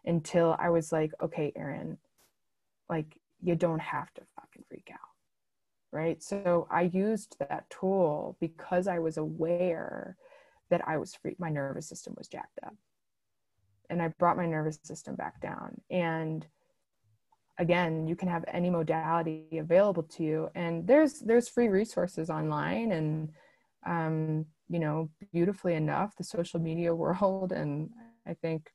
[0.05, 1.97] until I was like, okay, Erin,
[2.89, 5.12] like you don't have to fucking freak out.
[5.93, 6.23] Right.
[6.23, 10.17] So I used that tool because I was aware
[10.71, 12.73] that I was free, my nervous system was jacked up.
[13.91, 15.79] And I brought my nervous system back down.
[15.91, 16.47] And
[17.59, 22.91] again you can have any modality available to you and there's there's free resources online
[22.91, 23.29] and
[23.85, 27.89] um, you know beautifully enough the social media world and
[28.27, 28.71] i think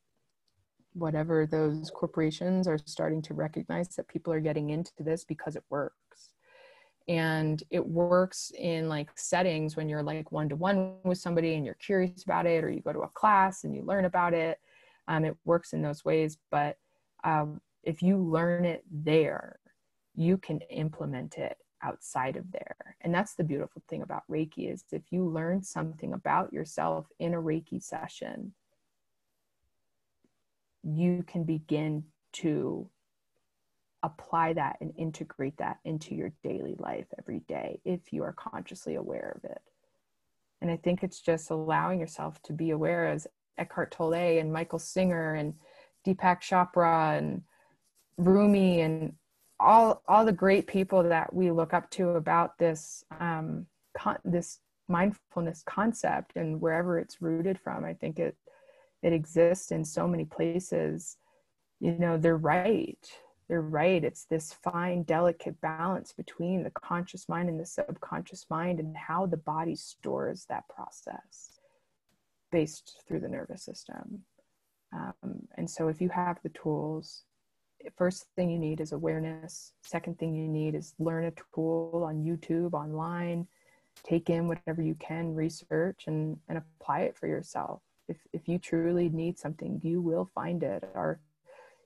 [0.94, 5.62] whatever those corporations are starting to recognize that people are getting into this because it
[5.70, 6.30] works
[7.08, 11.64] and it works in like settings when you're like one to one with somebody and
[11.64, 14.60] you're curious about it or you go to a class and you learn about it
[15.08, 16.76] um, it works in those ways but
[17.24, 19.58] um, if you learn it there,
[20.14, 22.96] you can implement it outside of there.
[23.00, 27.34] And that's the beautiful thing about Reiki is if you learn something about yourself in
[27.34, 28.52] a Reiki session,
[30.82, 32.04] you can begin
[32.34, 32.88] to
[34.02, 38.94] apply that and integrate that into your daily life every day if you are consciously
[38.94, 39.60] aware of it.
[40.60, 43.26] And I think it's just allowing yourself to be aware as
[43.58, 45.54] Eckhart Tolle and Michael Singer and
[46.06, 47.42] Deepak Chopra and
[48.16, 49.12] Rumi and
[49.60, 54.60] all all the great people that we look up to about this um, con- this
[54.88, 57.84] mindfulness concept and wherever it's rooted from.
[57.84, 58.36] I think it
[59.02, 61.16] it exists in so many places.
[61.80, 63.08] You know, they're right.
[63.48, 64.04] They're right.
[64.04, 69.26] It's this fine, delicate balance between the conscious mind and the subconscious mind, and how
[69.26, 71.60] the body stores that process
[72.52, 74.22] based through the nervous system.
[74.92, 77.24] Um, and so, if you have the tools
[77.96, 79.72] first thing you need is awareness.
[79.82, 83.46] Second thing you need is learn a tool on YouTube, online,
[84.04, 87.82] take in whatever you can, research and, and apply it for yourself.
[88.08, 90.84] If, if you truly need something, you will find it.
[90.94, 91.20] Our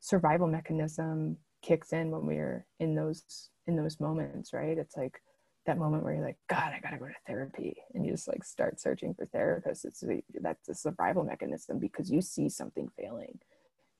[0.00, 4.76] survival mechanism kicks in when we're in those in those moments, right?
[4.76, 5.22] It's like
[5.66, 8.44] that moment where you're like, God, I gotta go to therapy, and you just like
[8.44, 9.84] start searching for therapists.
[9.84, 10.02] It's
[10.40, 13.38] that's a survival mechanism because you see something failing.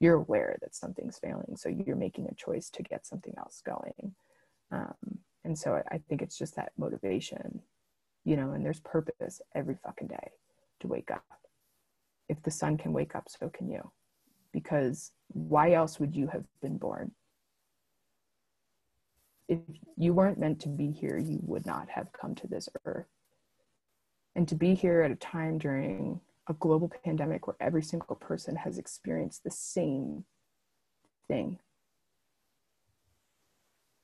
[0.01, 4.15] You're aware that something's failing, so you're making a choice to get something else going.
[4.73, 7.63] Um, and so I, I think it's just that motivation,
[8.25, 8.51] you know.
[8.53, 10.33] And there's purpose every fucking day
[10.81, 11.25] to wake up.
[12.29, 13.93] If the sun can wake up, so can you.
[14.53, 17.13] Because why else would you have been born?
[19.53, 19.59] If
[19.99, 23.07] you weren't meant to be here, you would not have come to this earth.
[24.35, 28.57] And to be here at a time during a global pandemic where every single person
[28.57, 30.25] has experienced the same
[31.29, 31.59] thing,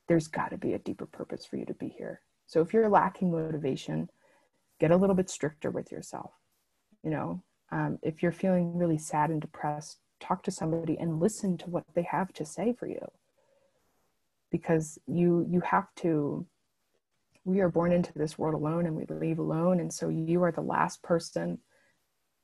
[0.07, 2.21] there's got to be a deeper purpose for you to be here.
[2.45, 4.09] So if you're lacking motivation,
[4.79, 6.31] get a little bit stricter with yourself.
[7.03, 11.57] You know, um, if you're feeling really sad and depressed, talk to somebody and listen
[11.57, 13.07] to what they have to say for you
[14.51, 16.45] because you you have to
[17.45, 19.79] we are born into this world alone and we leave alone.
[19.79, 21.57] And so you are the last person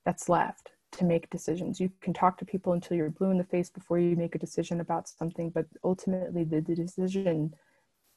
[0.06, 1.80] that's left to make decisions.
[1.80, 4.40] You can talk to people until you're blue in the face before you make a
[4.40, 7.54] decision about something but ultimately the, the decision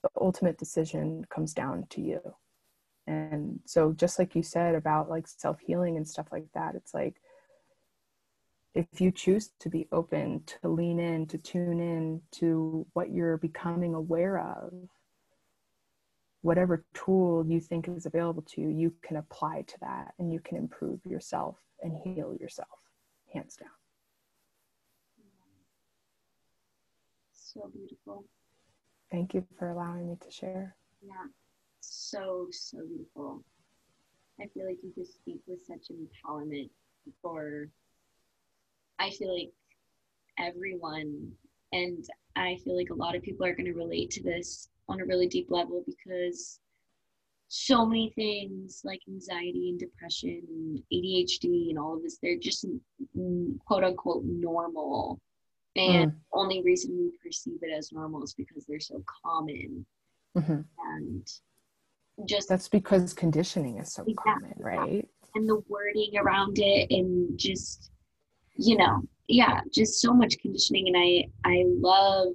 [0.02, 2.20] the ultimate decision comes down to you.
[3.08, 7.16] And so just like you said about like self-healing and stuff like that it's like
[8.74, 13.36] if you choose to be open, to lean in, to tune in to what you're
[13.38, 14.72] becoming aware of,
[16.42, 20.40] whatever tool you think is available to you, you can apply to that and you
[20.40, 22.68] can improve yourself and heal yourself,
[23.32, 23.68] hands down.
[27.32, 28.24] So beautiful.
[29.10, 30.76] Thank you for allowing me to share.
[31.02, 31.14] Yeah,
[31.80, 33.42] so, so beautiful.
[34.40, 36.70] I feel like you just speak with such empowerment
[37.22, 37.68] for
[38.98, 39.50] I feel like
[40.38, 41.32] everyone,
[41.72, 42.04] and
[42.36, 45.04] I feel like a lot of people are going to relate to this on a
[45.04, 46.60] really deep level because
[47.48, 52.66] so many things like anxiety and depression and ADHD and all of this, they're just
[53.66, 55.18] quote unquote normal.
[55.76, 56.14] And mm.
[56.32, 59.86] only reason we perceive it as normal is because they're so common.
[60.36, 60.60] Mm-hmm.
[60.96, 61.28] And
[62.26, 65.08] just that's because conditioning is so exactly, common, right?
[65.34, 67.90] And the wording around it and just
[68.58, 70.88] you know yeah just so much conditioning.
[70.88, 72.34] And i i love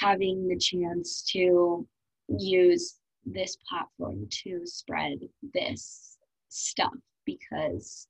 [0.00, 1.86] having the chance to
[2.28, 5.18] use this platform to spread
[5.54, 6.16] this
[6.48, 6.92] stuff
[7.24, 8.08] because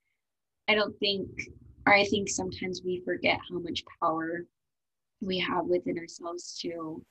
[0.68, 1.28] i don't think
[1.86, 4.46] or i think sometimes we forget how much power
[5.20, 7.04] we have within ourselves to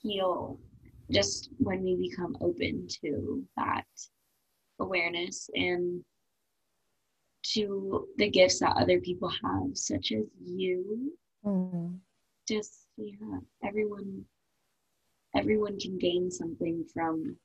[0.00, 0.60] heal
[1.10, 3.84] just when we become open to that
[4.80, 5.48] awareness.
[5.54, 6.02] And
[7.54, 11.12] to the gifts that other people have, such as you.
[11.44, 11.98] Mm.
[12.48, 14.24] Just yeah, everyone
[15.34, 17.36] everyone can gain something from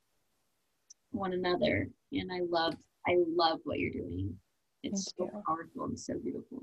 [1.10, 1.88] one another.
[2.12, 2.74] And I love
[3.06, 4.34] I love what you're doing.
[4.82, 5.42] It's Thank so you.
[5.46, 6.62] powerful and so beautiful.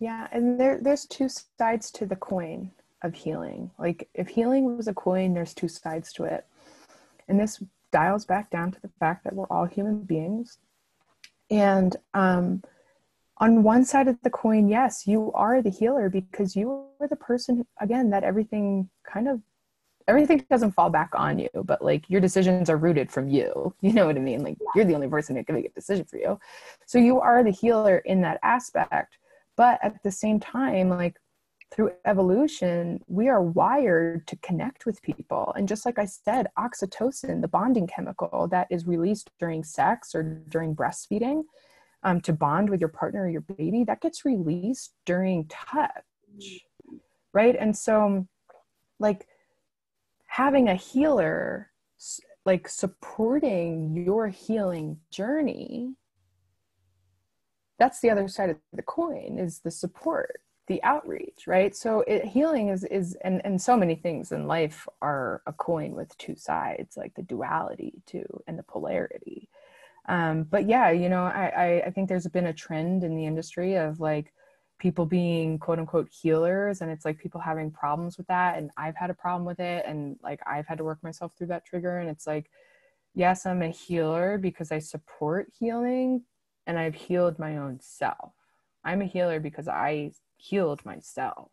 [0.00, 2.70] Yeah, and there there's two sides to the coin
[3.02, 3.70] of healing.
[3.78, 6.46] Like if healing was a coin, there's two sides to it.
[7.28, 7.62] And this
[7.92, 10.58] dials back down to the fact that we're all human beings
[11.50, 12.62] and um,
[13.38, 17.16] on one side of the coin, yes, you are the healer because you are the
[17.16, 19.40] person, again, that everything kind of
[20.08, 23.74] everything doesn't fall back on you, but like your decisions are rooted from you.
[23.82, 24.42] You know what I mean?
[24.42, 24.68] Like yeah.
[24.74, 26.40] you're the only person who can make a decision for you.
[26.86, 29.18] So you are the healer in that aspect.
[29.56, 31.16] But at the same time, like
[31.70, 35.52] through evolution, we are wired to connect with people.
[35.56, 40.22] And just like I said, oxytocin, the bonding chemical that is released during sex or
[40.48, 41.44] during breastfeeding
[42.02, 45.90] um, to bond with your partner or your baby, that gets released during touch,
[47.32, 47.56] right?
[47.58, 48.26] And so,
[48.98, 49.26] like,
[50.26, 51.70] having a healer,
[52.46, 55.96] like, supporting your healing journey
[57.78, 61.74] that's the other side of the coin is the support the outreach right?
[61.74, 65.92] So it, healing is is and and so many things in life are a coin
[65.94, 69.48] with two sides like the duality too and the polarity.
[70.08, 73.26] Um, but yeah you know I, I i think there's been a trend in the
[73.26, 74.32] industry of like
[74.78, 78.96] people being quote unquote healers and it's like people having problems with that and i've
[78.96, 81.98] had a problem with it and like i've had to work myself through that trigger
[81.98, 82.50] and it's like
[83.14, 86.22] yes i'm a healer because i support healing
[86.66, 88.32] and i've healed my own self.
[88.84, 91.50] I'm a healer because i healed myself.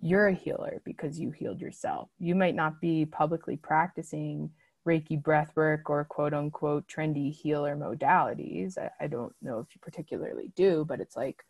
[0.00, 2.08] You're a healer because you healed yourself.
[2.18, 4.50] You might not be publicly practicing
[4.86, 8.78] Reiki breathwork or quote unquote trendy healer modalities.
[8.78, 11.44] I, I don't know if you particularly do, but it's like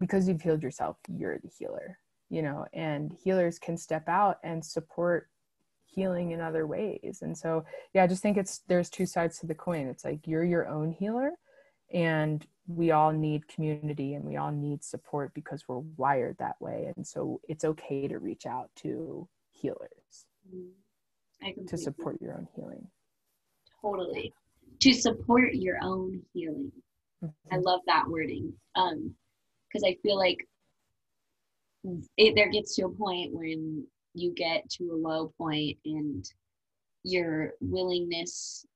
[0.00, 1.98] because you've healed yourself, you're the healer,
[2.30, 5.28] you know, and healers can step out and support
[5.88, 7.64] healing in other ways and so
[7.94, 10.68] yeah i just think it's there's two sides to the coin it's like you're your
[10.68, 11.30] own healer
[11.92, 16.92] and we all need community and we all need support because we're wired that way.
[16.94, 21.64] And so it's okay to reach out to healers mm-hmm.
[21.66, 22.86] to support your own healing.
[23.80, 24.34] Totally.
[24.80, 26.70] To support your own healing.
[27.24, 27.54] Mm-hmm.
[27.54, 28.52] i love that wording.
[28.76, 29.14] Um
[29.66, 30.46] because i feel like
[32.16, 36.24] it, there gets to a point when you get to a low point and
[37.04, 38.66] your willingness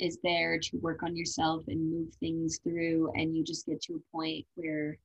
[0.00, 3.94] is there to work on yourself and move things through and you just get to
[3.94, 4.96] a point where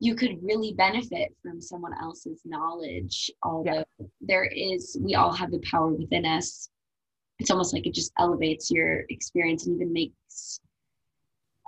[0.00, 4.06] you could really benefit from someone else's knowledge although yeah.
[4.20, 6.68] there is we all have the power within us
[7.38, 10.60] it's almost like it just elevates your experience and even makes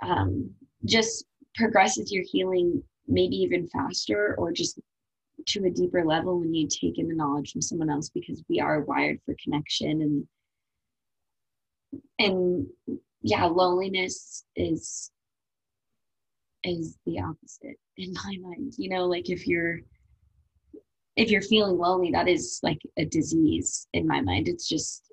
[0.03, 0.49] um,
[0.85, 4.79] just progresses your healing maybe even faster or just
[5.47, 8.59] to a deeper level when you take in the knowledge from someone else because we
[8.59, 10.27] are wired for connection and
[12.19, 12.67] and
[13.21, 15.11] yeah loneliness is
[16.63, 19.79] is the opposite in my mind you know like if you're
[21.15, 24.47] if you're feeling lonely that is like a disease in my mind.
[24.47, 25.11] It's just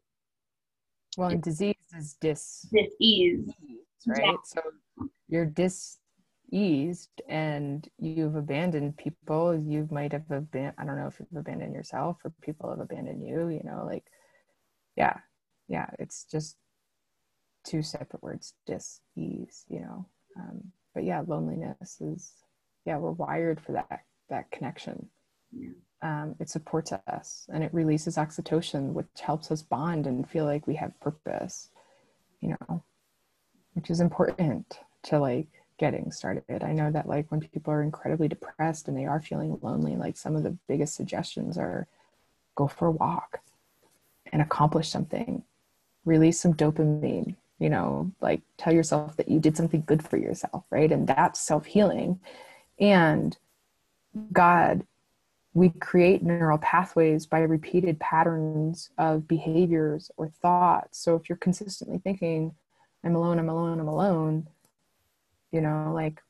[1.17, 3.51] well and disease is dis dis-ease
[4.07, 4.21] right?
[4.25, 4.33] yeah.
[4.45, 4.61] so
[5.29, 5.99] you're dis
[6.53, 9.55] eased and you've abandoned people.
[9.55, 13.27] You might have abandoned i don't know if you've abandoned yourself or people have abandoned
[13.27, 14.05] you you know like
[14.97, 15.17] yeah
[15.67, 16.57] yeah it's just
[17.69, 20.07] two separate words dis ease you know
[20.39, 20.61] um,
[20.95, 22.33] but yeah loneliness is
[22.85, 24.01] yeah we're wired for that
[24.31, 25.09] that connection
[25.53, 25.71] yeah.
[26.03, 30.67] um, it supports us and it releases oxytocin which helps us bond and feel like
[30.67, 31.69] we have purpose
[32.41, 32.83] you know
[33.75, 35.49] which is important to like
[35.79, 36.63] getting started.
[36.63, 40.17] I know that like when people are incredibly depressed and they are feeling lonely, like
[40.17, 41.87] some of the biggest suggestions are
[42.57, 43.41] go for a walk
[44.33, 45.45] and accomplish something,
[46.05, 50.65] release some dopamine, you know, like tell yourself that you did something good for yourself,
[50.71, 50.91] right?
[50.91, 52.21] And that's self healing.
[52.81, 53.37] And
[54.33, 54.87] God,
[55.55, 60.99] we create neural pathways by repeated patterns of behaviors or thoughts.
[60.99, 62.55] So if you're consistently thinking,
[63.05, 64.47] I'm alone, I'm alone, I'm alone,
[65.53, 66.21] you know like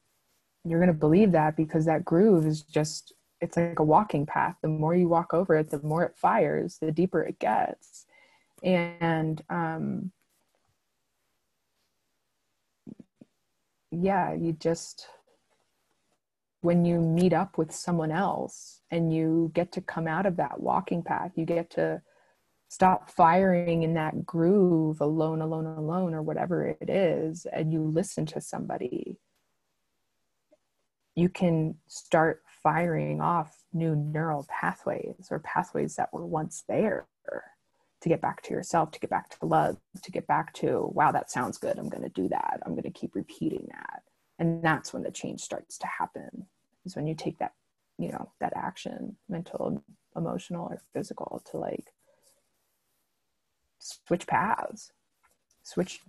[0.64, 4.56] you're going to believe that because that groove is just it's like a walking path
[4.62, 8.06] the more you walk over it the more it fires the deeper it gets
[8.62, 10.10] and um
[13.90, 15.06] yeah you just
[16.60, 20.60] when you meet up with someone else and you get to come out of that
[20.60, 22.00] walking path you get to
[22.68, 28.26] stop firing in that groove alone alone alone or whatever it is and you listen
[28.26, 29.16] to somebody
[31.14, 37.06] you can start firing off new neural pathways or pathways that were once there
[38.00, 41.10] to get back to yourself to get back to love to get back to wow
[41.12, 41.78] that sounds good.
[41.78, 42.60] I'm going to do that.
[42.64, 44.02] I'm going to keep repeating that.
[44.38, 46.46] And that's when the change starts to happen
[46.84, 47.52] is when you take that
[47.98, 49.82] you know that action mental
[50.16, 51.92] emotional or physical to like
[53.78, 54.92] switch paths,
[55.62, 56.00] switch,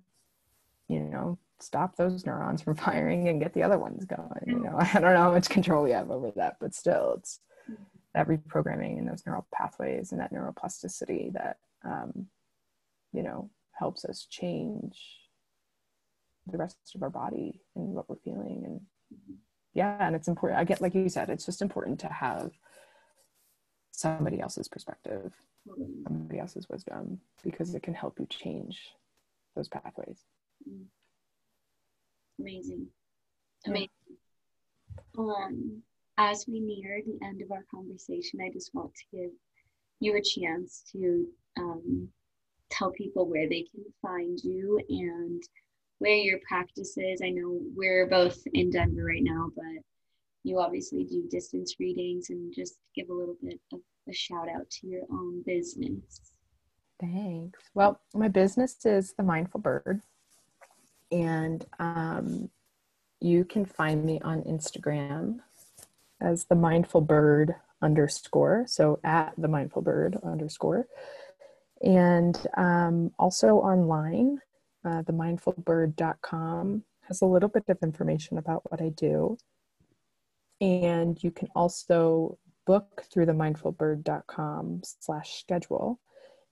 [0.87, 4.43] you know, stop those neurons from firing and get the other ones going.
[4.45, 7.39] You know, I don't know how much control we have over that, but still, it's
[8.13, 12.27] that reprogramming and those neural pathways and that neuroplasticity that, um,
[13.13, 14.99] you know, helps us change
[16.47, 18.63] the rest of our body and what we're feeling.
[18.65, 18.81] And
[19.73, 20.59] yeah, and it's important.
[20.59, 22.51] I get, like you said, it's just important to have
[23.91, 25.33] somebody else's perspective
[26.07, 28.79] somebody else's wisdom because it can help you change
[29.55, 30.23] those pathways.
[32.39, 32.87] Amazing.
[33.65, 33.89] Amazing.
[35.17, 35.81] Um,
[36.17, 39.31] as we near the end of our conversation, I just want to give
[39.99, 41.25] you a chance to
[41.59, 42.09] um,
[42.69, 45.43] tell people where they can find you and
[45.99, 47.21] where your practice is.
[47.21, 49.83] I know we're both in Denver right now, but
[50.43, 54.69] you obviously do distance readings and just give a little bit of a shout out
[54.69, 56.33] to your own business.
[56.99, 57.59] Thanks.
[57.73, 60.01] Well, my business is The Mindful Bird,
[61.11, 62.49] and um,
[63.21, 65.39] you can find me on Instagram
[66.21, 70.87] as The Mindful Bird underscore, so at The Mindful Bird underscore,
[71.81, 74.39] and um, also online,
[74.85, 79.37] uh, themindfulbird.com has a little bit of information about what I do.
[80.61, 85.99] And you can also book through the mindfulbird.com slash schedule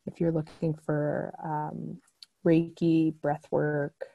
[0.06, 2.00] if you're looking for um,
[2.46, 4.06] Reiki, breath work,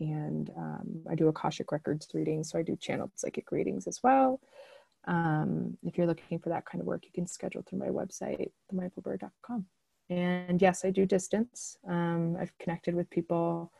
[0.00, 4.40] and um, I do Akashic Records readings, so I do channeled psychic readings as well.
[5.06, 8.50] Um, if you're looking for that kind of work, you can schedule through my website,
[8.72, 9.66] themindfulbird.com.
[10.10, 11.76] and yes, I do distance.
[11.86, 13.72] Um, I've connected with people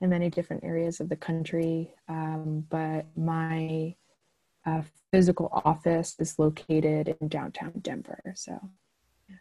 [0.00, 3.94] in many different areas of the country, um, but my
[4.64, 4.82] uh,
[5.12, 8.20] physical office is located in downtown Denver.
[8.34, 8.58] So,
[9.28, 9.36] yeah.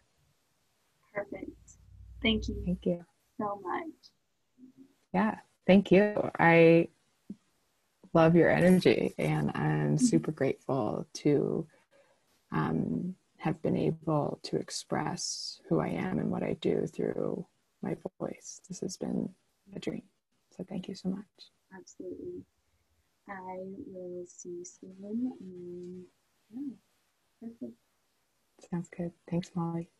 [1.13, 1.51] perfect.
[2.21, 2.61] Thank you.
[2.65, 3.05] Thank you
[3.39, 3.91] so much.
[5.13, 6.29] Yeah, thank you.
[6.37, 6.89] I
[8.13, 11.67] love your energy, and I'm super grateful to
[12.51, 13.15] um,
[13.45, 17.45] have been able to express who I am and what I do through
[17.83, 18.59] my voice.
[18.67, 19.29] This has been
[19.75, 20.01] a dream.
[20.57, 21.51] So thank you so much.
[21.71, 22.41] Absolutely.
[23.29, 25.31] I will see you soon.
[25.39, 26.05] And
[26.51, 26.73] yeah,
[27.39, 27.77] perfect.
[28.71, 29.11] Sounds good.
[29.29, 29.91] Thanks, Molly.